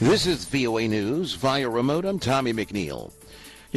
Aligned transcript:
This 0.00 0.28
is 0.28 0.44
VOA 0.44 0.86
News 0.86 1.34
via 1.34 1.68
remote. 1.68 2.04
I'm 2.04 2.20
Tommy 2.20 2.52
McNeil. 2.52 3.10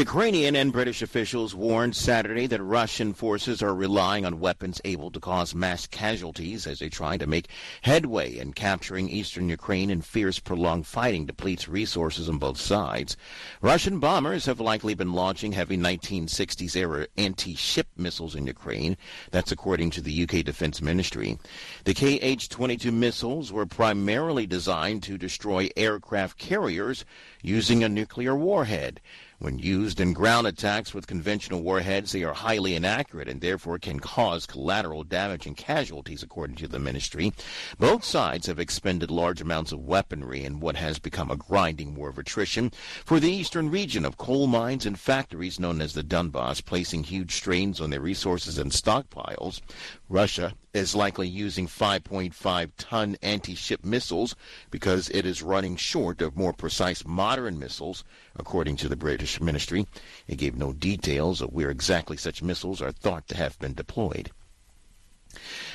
Ukrainian 0.02 0.56
and 0.56 0.74
British 0.74 1.04
officials 1.04 1.54
warned 1.54 1.96
Saturday 1.96 2.48
that 2.48 2.64
Russian 2.64 3.14
forces 3.14 3.62
are 3.62 3.76
relying 3.76 4.26
on 4.26 4.40
weapons 4.40 4.82
able 4.84 5.12
to 5.12 5.20
cause 5.20 5.54
mass 5.54 5.86
casualties 5.86 6.66
as 6.66 6.80
they 6.80 6.90
try 6.90 7.18
to 7.18 7.28
make 7.28 7.50
headway 7.84 8.36
in 8.36 8.52
capturing 8.52 9.08
eastern 9.10 9.48
Ukraine 9.48 9.92
and 9.92 10.04
fierce 10.04 10.40
prolonged 10.40 10.88
fighting 10.88 11.28
depletes 11.28 11.68
resources 11.68 12.28
on 12.28 12.40
both 12.40 12.58
sides. 12.58 13.16
Russian 13.62 14.00
bombers 14.00 14.48
have 14.48 14.60
likely 14.60 14.96
been 14.96 15.14
launching 15.14 15.52
heavy 15.52 15.78
1960s 15.78 16.76
era 16.76 17.06
anti-ship 17.16 17.86
missiles 17.96 18.36
in 18.36 18.48
Ukraine. 18.48 18.98
That's 19.30 19.52
according 19.52 19.92
to 19.92 20.02
the 20.02 20.24
UK 20.24 20.44
Defense 20.44 20.82
Ministry. 20.82 21.38
The 21.84 21.94
KH-22 21.94 22.92
missiles 22.92 23.54
were 23.54 23.68
primarily 23.68 24.48
designed 24.48 25.04
to 25.04 25.20
destroy 25.20 25.70
aircraft 25.78 26.40
carriers 26.40 27.06
using 27.44 27.84
a 27.84 27.90
nuclear 27.90 28.36
warhead. 28.36 29.00
When 29.42 29.58
used 29.58 30.00
in 30.00 30.14
ground 30.14 30.46
attacks 30.46 30.94
with 30.94 31.08
conventional 31.08 31.64
warheads, 31.64 32.12
they 32.12 32.24
are 32.24 32.36
highly 32.36 32.76
inaccurate 32.76 33.28
and 33.28 33.42
therefore 33.42 33.80
can 33.80 34.00
cause 34.00 34.46
collateral 34.46 35.04
damage 35.04 35.48
and 35.48 35.58
casualties, 35.58 36.22
according 36.22 36.58
to 36.58 36.68
the 36.68 36.78
ministry. 36.78 37.34
Both 37.80 38.04
sides 38.04 38.46
have 38.46 38.60
expended 38.60 39.10
large 39.10 39.42
amounts 39.42 39.72
of 39.72 39.80
weaponry 39.80 40.44
in 40.44 40.60
what 40.60 40.76
has 40.76 41.00
become 41.00 41.32
a 41.32 41.36
grinding 41.36 41.96
war 41.96 42.10
of 42.10 42.20
attrition 42.20 42.72
for 43.04 43.20
the 43.20 43.32
eastern 43.32 43.72
region 43.72 44.06
of 44.06 44.16
coal 44.16 44.46
mines 44.46 44.86
and 44.86 45.00
factories 45.00 45.60
known 45.60 45.82
as 45.82 45.94
the 45.94 46.04
Donbass, 46.04 46.64
placing 46.64 47.06
huge 47.06 47.34
strains 47.34 47.82
on 47.82 47.90
their 47.90 48.00
resources 48.00 48.60
and 48.60 48.72
stockpiles. 48.72 49.60
Russia 50.08 50.54
is 50.74 50.96
likely 50.96 51.28
using 51.28 51.68
5.5 51.68 52.72
ton 52.78 53.18
anti 53.22 53.56
ship 53.56 53.84
missiles 53.84 54.36
because 54.70 55.10
it 55.10 55.26
is 55.26 55.42
running 55.42 55.76
short 55.76 56.22
of 56.22 56.38
more 56.38 56.54
precise 56.54 57.06
modern 57.06 57.60
missiles, 57.60 58.04
according 58.36 58.78
to 58.78 58.88
the 58.88 58.96
British 58.96 59.31
ministry. 59.40 59.88
It 60.28 60.38
gave 60.38 60.58
no 60.58 60.74
details 60.74 61.40
of 61.40 61.54
where 61.54 61.70
exactly 61.70 62.18
such 62.18 62.42
missiles 62.42 62.82
are 62.82 62.92
thought 62.92 63.28
to 63.30 63.38
have 63.38 63.60
been 63.60 63.74
deployed. 63.74 64.32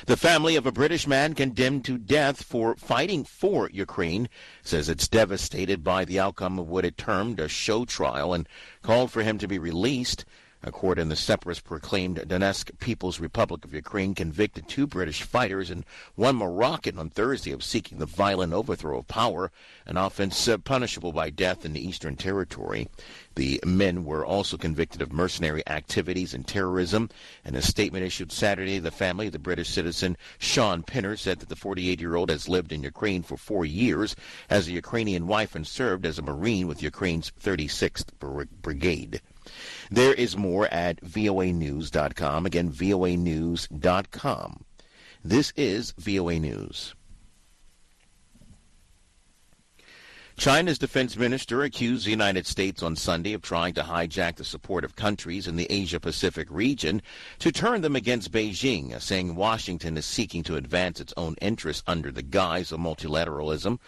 The 0.05 0.15
family 0.17 0.55
of 0.55 0.67
a 0.67 0.71
British 0.71 1.07
man 1.07 1.33
condemned 1.33 1.83
to 1.85 1.97
death 1.97 2.43
for 2.43 2.75
fighting 2.75 3.23
for 3.23 3.71
Ukraine 3.71 4.29
says 4.61 4.87
it's 4.87 5.07
devastated 5.07 5.83
by 5.83 6.05
the 6.05 6.19
outcome 6.19 6.59
of 6.59 6.69
what 6.69 6.85
it 6.85 6.95
termed 6.95 7.39
a 7.39 7.47
show 7.47 7.83
trial 7.83 8.35
and 8.35 8.47
called 8.83 9.11
for 9.11 9.23
him 9.23 9.39
to 9.39 9.47
be 9.47 9.57
released. 9.57 10.25
A 10.63 10.71
court 10.71 10.97
in 10.97 11.09
the 11.09 11.15
separatist 11.15 11.63
proclaimed 11.63 12.17
Donetsk 12.17 12.79
People's 12.79 13.19
Republic 13.19 13.63
of 13.63 13.73
Ukraine 13.73 14.15
convicted 14.15 14.67
two 14.67 14.87
British 14.87 15.21
fighters 15.21 15.69
and 15.69 15.85
one 16.15 16.35
Moroccan 16.35 16.97
on 16.97 17.09
Thursday 17.09 17.51
of 17.51 17.63
seeking 17.63 17.99
the 17.99 18.07
violent 18.07 18.53
overthrow 18.53 18.97
of 18.99 19.07
power, 19.07 19.51
an 19.85 19.97
offense 19.97 20.47
uh, 20.47 20.57
punishable 20.57 21.11
by 21.11 21.29
death 21.29 21.63
in 21.63 21.73
the 21.73 21.87
Eastern 21.87 22.15
Territory. 22.15 22.89
The 23.37 23.61
men 23.63 24.03
were 24.03 24.25
also 24.25 24.57
convicted 24.57 24.99
of 24.99 25.13
mercenary 25.13 25.61
activities 25.67 26.33
and 26.33 26.47
terrorism. 26.47 27.11
In 27.45 27.53
a 27.53 27.61
statement 27.61 28.03
issued 28.03 28.31
Saturday, 28.31 28.79
the 28.79 28.89
family 28.89 29.27
of 29.27 29.31
the 29.31 29.37
British 29.37 29.69
citizen 29.69 30.17
Shaun 30.39 30.81
Pinner 30.81 31.15
said 31.15 31.37
that 31.39 31.49
the 31.49 31.55
48 31.55 32.01
year 32.01 32.15
old 32.15 32.31
has 32.31 32.49
lived 32.49 32.71
in 32.71 32.81
Ukraine 32.81 33.21
for 33.21 33.37
four 33.37 33.63
years 33.63 34.15
as 34.49 34.67
a 34.67 34.71
Ukrainian 34.71 35.27
wife 35.27 35.53
and 35.53 35.67
served 35.67 36.03
as 36.07 36.17
a 36.17 36.23
Marine 36.23 36.65
with 36.65 36.81
Ukraine's 36.81 37.31
36th 37.39 38.07
Brigade. 38.63 39.21
There 39.91 40.15
is 40.15 40.35
more 40.35 40.65
at 40.73 40.99
voanews.com. 41.01 42.47
Again, 42.47 42.71
voanews.com. 42.71 44.65
This 45.23 45.53
is 45.55 45.91
VOA 45.91 46.39
News. 46.39 46.95
China's 50.37 50.77
defense 50.77 51.17
minister 51.17 51.63
accused 51.63 52.05
the 52.05 52.11
United 52.11 52.45
States 52.45 52.83
on 52.83 52.95
Sunday 52.95 53.33
of 53.33 53.41
trying 53.41 53.73
to 53.73 53.81
hijack 53.81 54.35
the 54.35 54.43
support 54.43 54.83
of 54.83 54.95
countries 54.95 55.47
in 55.47 55.55
the 55.55 55.65
Asia 55.67 55.99
Pacific 55.99 56.47
region 56.51 57.01
to 57.39 57.51
turn 57.51 57.81
them 57.81 57.95
against 57.95 58.31
Beijing, 58.31 59.01
saying 59.01 59.35
Washington 59.35 59.97
is 59.97 60.05
seeking 60.05 60.43
to 60.43 60.55
advance 60.55 61.01
its 61.01 61.11
own 61.17 61.35
interests 61.41 61.81
under 61.87 62.11
the 62.11 62.21
guise 62.21 62.71
of 62.71 62.79
multilateralism. 62.79 63.79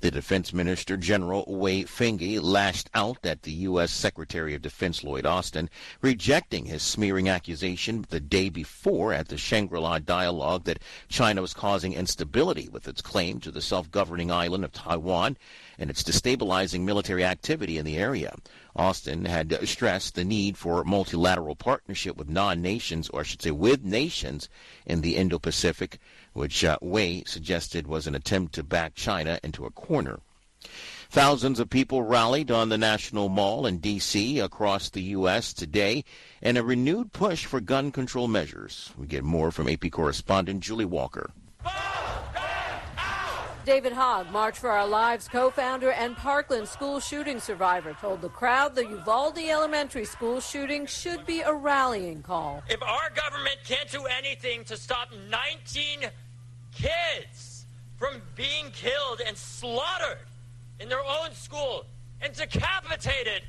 The 0.00 0.10
Defense 0.10 0.52
Minister 0.52 0.98
General 0.98 1.44
Wei 1.48 1.84
Fenghe 1.84 2.42
lashed 2.42 2.90
out 2.92 3.24
at 3.24 3.42
the 3.42 3.52
U.S. 3.52 3.90
Secretary 3.90 4.54
of 4.54 4.60
Defense 4.60 5.02
Lloyd 5.02 5.24
Austin, 5.24 5.70
rejecting 6.02 6.66
his 6.66 6.82
smearing 6.82 7.30
accusation 7.30 8.04
the 8.10 8.20
day 8.20 8.50
before 8.50 9.14
at 9.14 9.28
the 9.28 9.38
Shangri-La 9.38 10.00
dialogue 10.00 10.64
that 10.64 10.82
China 11.08 11.40
was 11.40 11.54
causing 11.54 11.94
instability 11.94 12.68
with 12.68 12.86
its 12.86 13.00
claim 13.00 13.40
to 13.40 13.50
the 13.50 13.62
self-governing 13.62 14.30
island 14.30 14.64
of 14.64 14.72
Taiwan 14.72 15.38
and 15.78 15.88
its 15.88 16.02
destabilizing 16.02 16.82
military 16.82 17.24
activity 17.24 17.78
in 17.78 17.86
the 17.86 17.96
area. 17.96 18.34
Austin 18.76 19.24
had 19.24 19.66
stressed 19.66 20.14
the 20.14 20.24
need 20.24 20.58
for 20.58 20.84
multilateral 20.84 21.56
partnership 21.56 22.18
with 22.18 22.28
non-nations, 22.28 23.08
or 23.08 23.20
I 23.20 23.22
should 23.22 23.40
say 23.40 23.50
with 23.50 23.82
nations, 23.82 24.50
in 24.84 25.00
the 25.00 25.16
Indo-Pacific 25.16 25.98
which 26.36 26.62
uh, 26.64 26.76
Wei 26.82 27.24
suggested 27.26 27.86
was 27.86 28.06
an 28.06 28.14
attempt 28.14 28.54
to 28.54 28.62
back 28.62 28.94
China 28.94 29.40
into 29.42 29.64
a 29.64 29.70
corner. 29.70 30.20
Thousands 31.08 31.58
of 31.58 31.70
people 31.70 32.02
rallied 32.02 32.50
on 32.50 32.68
the 32.68 32.76
National 32.76 33.28
Mall 33.28 33.66
in 33.66 33.78
D.C. 33.78 34.38
across 34.40 34.90
the 34.90 35.02
U.S. 35.02 35.54
today 35.54 36.04
in 36.42 36.56
a 36.56 36.62
renewed 36.62 37.12
push 37.12 37.46
for 37.46 37.60
gun 37.60 37.90
control 37.90 38.28
measures. 38.28 38.92
We 38.98 39.06
get 39.06 39.24
more 39.24 39.50
from 39.50 39.68
AP 39.68 39.90
correspondent 39.90 40.60
Julie 40.60 40.84
Walker. 40.84 41.30
David 43.64 43.94
Hogg, 43.94 44.30
March 44.30 44.60
for 44.60 44.70
Our 44.70 44.86
Lives 44.86 45.26
co 45.26 45.50
founder 45.50 45.90
and 45.90 46.16
Parkland 46.16 46.68
school 46.68 47.00
shooting 47.00 47.40
survivor, 47.40 47.96
told 48.00 48.20
the 48.20 48.28
crowd 48.28 48.76
the 48.76 48.86
Uvalde 48.86 49.38
Elementary 49.38 50.04
School 50.04 50.40
shooting 50.40 50.86
should 50.86 51.26
be 51.26 51.40
a 51.40 51.52
rallying 51.52 52.22
call. 52.22 52.62
If 52.68 52.80
our 52.80 53.10
government 53.10 53.56
can't 53.64 53.90
do 53.90 54.04
anything 54.04 54.62
to 54.66 54.76
stop 54.76 55.08
19 55.30 56.10
kids 56.76 57.64
from 57.96 58.20
being 58.34 58.70
killed 58.72 59.20
and 59.26 59.36
slaughtered 59.36 60.18
in 60.80 60.88
their 60.88 61.00
own 61.00 61.32
school 61.32 61.86
and 62.20 62.32
decapitated. 62.34 63.42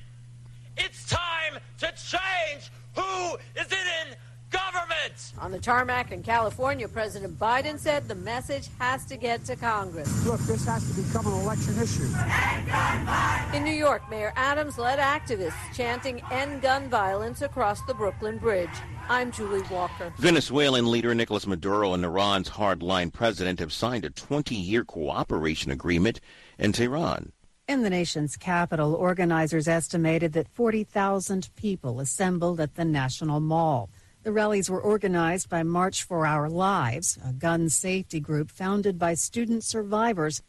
It's 0.78 1.08
time 1.10 1.60
to 1.80 1.88
change 1.88 2.72
who 2.96 3.36
is 3.60 3.72
in 3.72 4.16
government. 4.50 5.34
On 5.40 5.52
the 5.52 5.60
tarmac 5.60 6.12
in 6.12 6.24
California, 6.24 6.88
President 6.88 7.38
Biden 7.38 7.78
said 7.78 8.08
the 8.08 8.16
message 8.16 8.70
has 8.80 9.06
to 9.08 9.18
get 9.18 9.44
to 9.46 9.56
Congress. 9.56 10.26
Look, 10.26 10.40
this 10.42 10.66
has 10.66 10.88
to 10.90 11.02
become 11.02 11.28
an 11.28 11.42
election 11.42 11.78
issue. 11.82 12.08
In 13.56 13.64
New 13.64 13.78
York, 13.78 14.10
Mayor 14.10 14.32
Adams 14.36 14.78
led 14.78 15.00
activists 15.00 15.76
chanting 15.76 16.22
end 16.32 16.62
gun 16.62 16.90
violence 16.90 17.42
across 17.42 17.82
the 17.84 17.94
Brooklyn 17.94 18.38
Bridge. 18.38 18.70
I'm 19.10 19.32
Julie 19.32 19.62
Walker. 19.72 20.12
Venezuelan 20.18 20.92
leader 20.92 21.16
Nicolas 21.16 21.48
Maduro 21.48 21.94
and 21.94 22.04
Iran's 22.04 22.50
hardline 22.50 23.14
president 23.14 23.60
have 23.60 23.72
signed 23.72 24.04
a 24.04 24.10
20 24.10 24.54
year 24.54 24.84
cooperation 24.84 25.72
agreement 25.72 26.20
in 26.60 26.74
Tehran. 26.74 27.32
In 27.70 27.84
the 27.84 27.90
nation's 27.90 28.36
capital, 28.36 28.94
organizers 28.94 29.68
estimated 29.68 30.34
that 30.34 30.50
40,000 30.54 31.50
people 31.56 32.02
assembled 32.02 32.60
at 32.60 32.76
the 32.76 32.86
National 32.86 33.40
Mall. 33.40 33.90
The 34.24 34.34
rallies 34.34 34.70
were 34.70 34.82
organized 34.82 35.48
by 35.48 35.64
March 35.64 36.04
for 36.04 36.26
Our 36.26 36.50
Lives, 36.50 37.18
a 37.26 37.32
gun 37.32 37.70
safety 37.70 38.20
group 38.20 38.52
founded 38.52 39.00
by 39.00 39.14
student 39.14 39.64
survivors. 39.64 40.42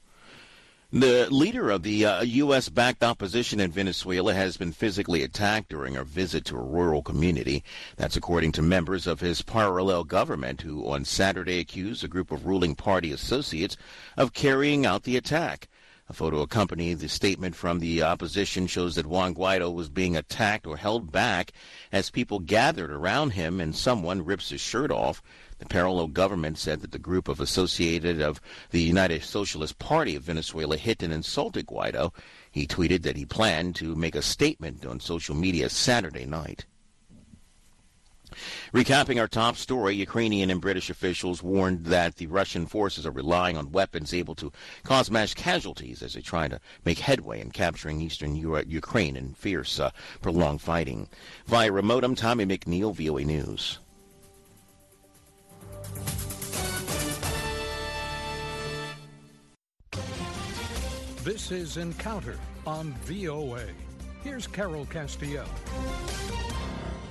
The 0.90 1.28
leader 1.30 1.68
of 1.68 1.82
the 1.82 2.06
uh, 2.06 2.22
U.S. 2.22 2.70
backed 2.70 3.04
opposition 3.04 3.60
in 3.60 3.70
Venezuela 3.70 4.32
has 4.32 4.56
been 4.56 4.72
physically 4.72 5.22
attacked 5.22 5.68
during 5.68 5.98
a 5.98 6.02
visit 6.02 6.46
to 6.46 6.56
a 6.56 6.62
rural 6.62 7.02
community. 7.02 7.62
That's 7.96 8.16
according 8.16 8.52
to 8.52 8.62
members 8.62 9.06
of 9.06 9.20
his 9.20 9.42
parallel 9.42 10.04
government, 10.04 10.62
who 10.62 10.88
on 10.88 11.04
Saturday 11.04 11.58
accused 11.58 12.04
a 12.04 12.08
group 12.08 12.32
of 12.32 12.46
ruling 12.46 12.74
party 12.74 13.12
associates 13.12 13.76
of 14.16 14.32
carrying 14.32 14.86
out 14.86 15.02
the 15.02 15.18
attack. 15.18 15.68
A 16.10 16.14
photo 16.14 16.40
accompanying 16.40 16.96
the 16.96 17.08
statement 17.10 17.54
from 17.54 17.80
the 17.80 18.02
opposition 18.02 18.66
shows 18.66 18.94
that 18.94 19.06
Juan 19.06 19.34
Guaido 19.34 19.70
was 19.70 19.90
being 19.90 20.16
attacked 20.16 20.66
or 20.66 20.78
held 20.78 21.12
back 21.12 21.52
as 21.92 22.08
people 22.08 22.38
gathered 22.38 22.90
around 22.90 23.32
him 23.32 23.60
and 23.60 23.76
someone 23.76 24.24
rips 24.24 24.48
his 24.48 24.60
shirt 24.62 24.90
off. 24.90 25.22
The 25.58 25.66
parallel 25.66 26.06
government 26.06 26.56
said 26.56 26.80
that 26.80 26.92
the 26.92 26.98
group 26.98 27.28
of 27.28 27.40
associated 27.40 28.22
of 28.22 28.40
the 28.70 28.80
United 28.80 29.22
Socialist 29.22 29.78
Party 29.78 30.16
of 30.16 30.22
Venezuela 30.22 30.78
hit 30.78 31.02
and 31.02 31.12
insulted 31.12 31.66
Guaido. 31.66 32.14
He 32.50 32.66
tweeted 32.66 33.02
that 33.02 33.16
he 33.16 33.26
planned 33.26 33.76
to 33.76 33.94
make 33.94 34.14
a 34.14 34.22
statement 34.22 34.86
on 34.86 35.00
social 35.00 35.34
media 35.34 35.68
Saturday 35.68 36.24
night. 36.24 36.64
Recapping 38.74 39.18
our 39.18 39.28
top 39.28 39.56
story, 39.56 39.94
Ukrainian 39.94 40.50
and 40.50 40.60
British 40.60 40.90
officials 40.90 41.42
warned 41.42 41.86
that 41.86 42.16
the 42.16 42.26
Russian 42.26 42.66
forces 42.66 43.06
are 43.06 43.10
relying 43.10 43.56
on 43.56 43.72
weapons 43.72 44.12
able 44.12 44.34
to 44.34 44.52
cause 44.82 45.10
mass 45.10 45.32
casualties 45.32 46.02
as 46.02 46.12
they 46.12 46.20
try 46.20 46.48
to 46.48 46.60
make 46.84 46.98
headway 46.98 47.40
in 47.40 47.50
capturing 47.50 48.00
eastern 48.02 48.36
Ukraine 48.36 49.16
in 49.16 49.32
fierce, 49.32 49.80
uh, 49.80 49.90
prolonged 50.20 50.60
fighting. 50.60 51.08
Via 51.46 51.72
remote, 51.72 52.04
I'm 52.04 52.14
Tommy 52.14 52.44
McNeil, 52.44 52.94
VOA 52.94 53.24
News. 53.24 53.78
This 61.24 61.50
is 61.50 61.78
Encounter 61.78 62.38
on 62.66 62.92
VOA. 63.04 63.64
Here's 64.22 64.46
Carol 64.46 64.84
Castiel. 64.86 65.48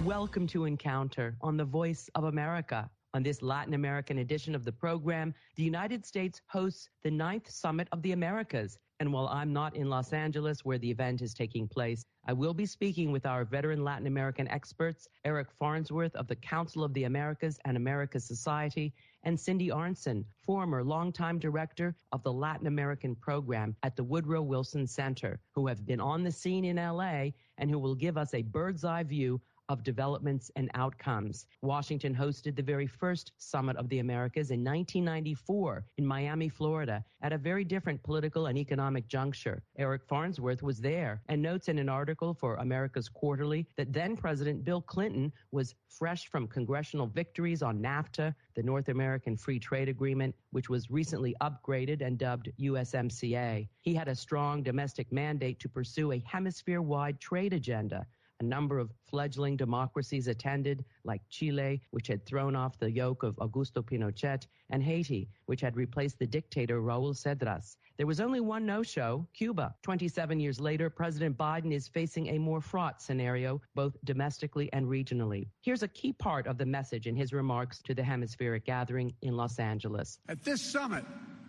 Welcome 0.04 0.46
to 0.48 0.66
Encounter 0.66 1.36
on 1.42 1.58
the 1.58 1.66
Voice 1.66 2.08
of 2.14 2.26
America. 2.26 2.88
On 3.16 3.24
this 3.24 3.42
Latin 3.42 3.74
American 3.74 4.20
edition 4.20 4.54
of 4.54 4.64
the 4.64 4.72
program, 4.72 5.34
the 5.56 5.64
United 5.64 6.06
States 6.06 6.40
hosts 6.46 6.88
the 7.04 7.10
ninth 7.10 7.50
Summit 7.50 7.88
of 7.92 8.04
the 8.04 8.12
Americas. 8.12 8.78
And 9.00 9.12
while 9.12 9.28
I'm 9.28 9.52
not 9.52 9.76
in 9.76 9.90
Los 9.90 10.14
Angeles 10.14 10.64
where 10.64 10.78
the 10.78 10.90
event 10.90 11.24
is 11.24 11.34
taking 11.34 11.68
place, 11.68 12.06
I 12.28 12.34
will 12.34 12.54
be 12.54 12.66
speaking 12.66 13.12
with 13.12 13.26
our 13.26 13.44
veteran 13.44 13.84
Latin 13.84 14.06
American 14.06 14.48
experts, 14.50 15.08
Eric 15.26 15.48
Farnsworth 15.52 16.16
of 16.16 16.28
the 16.28 16.36
Council 16.36 16.84
of 16.84 16.94
the 16.94 17.06
Americas 17.06 17.60
and 17.66 17.76
America 17.76 18.20
Society, 18.20 18.94
and 19.24 19.40
Cindy 19.40 19.70
Arnson, 19.70 20.24
former 20.46 20.84
longtime 20.84 21.40
director 21.40 21.96
of 22.12 22.22
the 22.24 22.32
Latin 22.34 22.68
American 22.68 23.16
program 23.16 23.76
at 23.82 23.96
the 23.96 24.04
Woodrow 24.04 24.44
Wilson 24.44 24.86
Center, 24.86 25.40
who 25.56 25.66
have 25.68 25.86
been 25.86 26.00
on 26.00 26.24
the 26.24 26.32
scene 26.32 26.66
in 26.66 26.76
LA 26.76 27.30
and 27.58 27.70
who 27.72 27.80
will 27.80 27.96
give 27.96 28.18
us 28.18 28.34
a 28.34 28.44
bird's 28.44 28.84
eye 28.84 29.04
view 29.04 29.42
of 29.70 29.84
developments 29.84 30.52
and 30.56 30.70
outcomes. 30.74 31.46
Washington 31.62 32.16
hosted 32.16 32.56
the 32.56 32.64
very 32.64 32.88
first 32.88 33.32
Summit 33.38 33.76
of 33.78 33.90
the 33.90 34.00
Americas 34.00 34.52
in 34.52 34.64
1994 34.64 35.86
in 35.98 36.06
Miami, 36.06 36.50
Florida, 36.50 37.04
at 37.22 37.34
a 37.34 37.38
very 37.38 37.64
different 37.64 38.02
political 38.04 38.48
and 38.48 38.58
economic 38.58 39.08
juncture. 39.08 39.64
Eric 39.78 40.04
Farnsworth 40.06 40.64
was 40.64 40.80
there 40.80 41.22
and 41.30 41.42
notes 41.42 41.68
in 41.68 41.80
an 41.80 41.90
article 41.90 42.34
for 42.34 42.56
Americas 42.56 43.10
Quarterly 43.10 43.68
that 43.76 43.92
then 43.92 44.16
President 44.16 44.64
Bill 44.64 44.82
Clinton 44.82 45.32
was 45.52 45.76
fresh 45.90 46.28
from 46.28 46.48
congressional 46.48 47.08
victories 47.08 47.64
on 47.64 47.82
NAFTA, 47.82 48.34
the 48.56 48.64
North 48.64 48.90
American 48.90 49.36
Free 49.36 49.60
Trade 49.60 49.90
Agreement, 49.90 50.36
which 50.52 50.70
was 50.70 50.90
recently 50.92 51.36
upgraded 51.42 52.02
and 52.02 52.18
dubbed 52.18 52.52
USMCA. 52.60 53.68
He 53.82 53.94
had 53.94 54.08
a 54.08 54.16
strong 54.16 54.64
domestic 54.64 55.12
mandate 55.12 55.60
to 55.60 55.70
pursue 55.70 56.12
a 56.12 56.24
hemisphere 56.26 56.82
wide 56.82 57.20
trade 57.20 57.54
agenda 57.54 58.06
a 58.40 58.44
number 58.44 58.78
of 58.78 58.92
fledgling 59.10 59.58
democracies 59.58 60.28
attended, 60.28 60.86
like 61.04 61.22
Chile, 61.30 61.82
which 61.92 62.08
had 62.08 62.26
thrown 62.26 62.56
off 62.56 62.78
the 62.78 62.92
yoke 62.92 63.24
of 63.24 63.36
Augusto 63.38 63.82
Pinochet, 63.84 64.46
and 64.70 64.84
Haiti, 64.84 65.28
which 65.46 65.62
had 65.62 65.76
replaced 65.76 66.20
the 66.20 66.28
dictator 66.28 66.82
Raul 66.82 67.16
Cedras. 67.16 67.78
There 67.98 68.06
was 68.06 68.20
only 68.20 68.40
one 68.40 68.66
no-show, 68.66 69.26
Cuba. 69.34 69.74
27 69.82 70.40
years 70.40 70.60
later, 70.60 70.90
President 70.90 71.36
Biden 71.36 71.74
is 71.74 71.88
facing 71.88 72.28
a 72.28 72.38
more 72.38 72.62
fraught 72.62 73.02
scenario, 73.02 73.60
both 73.74 73.98
domestically 74.04 74.72
and 74.72 74.86
regionally. 74.86 75.48
Here's 75.62 75.82
a 75.82 75.88
key 75.88 76.14
part 76.14 76.46
of 76.46 76.60
the 76.60 76.66
message 76.66 77.08
in 77.08 77.16
his 77.16 77.34
remarks 77.34 77.82
to 77.84 77.96
the 77.96 78.04
hemispheric 78.04 78.66
gathering 78.66 79.14
in 79.24 79.36
Los 79.36 79.58
Angeles. 79.58 80.20
At 80.30 80.44
this 80.44 80.62
summit, 80.62 81.06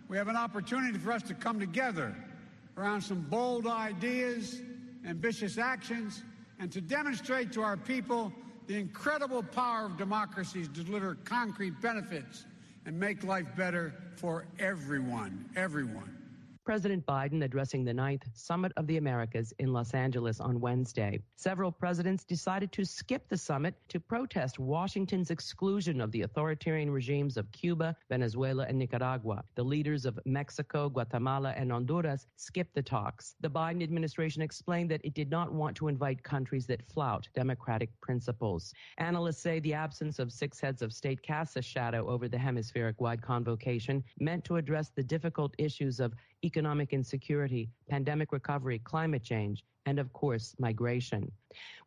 we 0.07 0.17
have 0.17 0.27
an 0.27 0.37
opportunity 0.37 0.97
for 0.97 1.11
us 1.11 1.21
to 1.23 1.35
come 1.35 1.59
together 1.59 2.15
around 2.77 3.01
some 3.01 3.21
bold 3.21 3.67
ideas, 3.67 4.61
ambitious 5.05 5.59
actions, 5.59 6.23
and 6.59 6.71
to 6.71 6.81
demonstrate 6.81 7.51
to 7.53 7.61
our 7.61 7.77
people 7.77 8.31
the 8.67 8.77
incredible 8.77 9.41
power 9.41 9.85
of 9.85 9.97
democracies 9.97 10.67
to 10.67 10.83
deliver 10.83 11.15
concrete 11.25 11.81
benefits 11.81 12.45
and 12.85 12.99
make 12.99 13.23
life 13.23 13.47
better 13.55 13.93
for 14.15 14.45
everyone, 14.59 15.49
everyone. 15.55 16.18
President 16.65 17.05
Biden 17.05 17.43
addressing 17.43 17.83
the 17.83 17.93
ninth 17.93 18.27
Summit 18.33 18.71
of 18.77 18.85
the 18.85 18.97
Americas 18.97 19.53
in 19.59 19.73
Los 19.73 19.93
Angeles 19.93 20.39
on 20.39 20.59
Wednesday. 20.59 21.19
Several 21.35 21.71
presidents 21.71 22.23
decided 22.23 22.71
to 22.73 22.85
skip 22.85 23.27
the 23.27 23.37
summit 23.37 23.73
to 23.87 23.99
protest 23.99 24.59
Washington's 24.59 25.31
exclusion 25.31 25.99
of 25.99 26.11
the 26.11 26.21
authoritarian 26.21 26.91
regimes 26.91 27.37
of 27.37 27.51
Cuba, 27.51 27.95
Venezuela, 28.09 28.65
and 28.67 28.77
Nicaragua. 28.77 29.43
The 29.55 29.63
leaders 29.63 30.05
of 30.05 30.19
Mexico, 30.25 30.89
Guatemala, 30.89 31.53
and 31.57 31.71
Honduras 31.71 32.27
skipped 32.35 32.75
the 32.75 32.83
talks. 32.83 33.35
The 33.41 33.49
Biden 33.49 33.81
administration 33.81 34.41
explained 34.41 34.91
that 34.91 35.01
it 35.03 35.15
did 35.15 35.31
not 35.31 35.51
want 35.51 35.75
to 35.77 35.87
invite 35.87 36.21
countries 36.21 36.67
that 36.67 36.85
flout 36.91 37.27
democratic 37.33 37.89
principles. 38.01 38.73
Analysts 38.99 39.41
say 39.41 39.59
the 39.59 39.73
absence 39.73 40.19
of 40.19 40.31
six 40.31 40.59
heads 40.59 40.81
of 40.81 40.93
state 40.93 41.23
casts 41.23 41.55
a 41.55 41.61
shadow 41.61 42.07
over 42.07 42.27
the 42.27 42.37
hemispheric 42.37 43.01
wide 43.01 43.21
convocation 43.21 44.03
meant 44.19 44.43
to 44.43 44.57
address 44.57 44.89
the 44.89 45.03
difficult 45.03 45.55
issues 45.57 45.99
of 45.99 46.13
economic 46.43 46.93
insecurity, 46.93 47.69
pandemic 47.89 48.31
recovery, 48.31 48.79
climate 48.79 49.23
change, 49.23 49.63
and 49.85 49.99
of 49.99 50.13
course, 50.13 50.55
migration. 50.59 51.31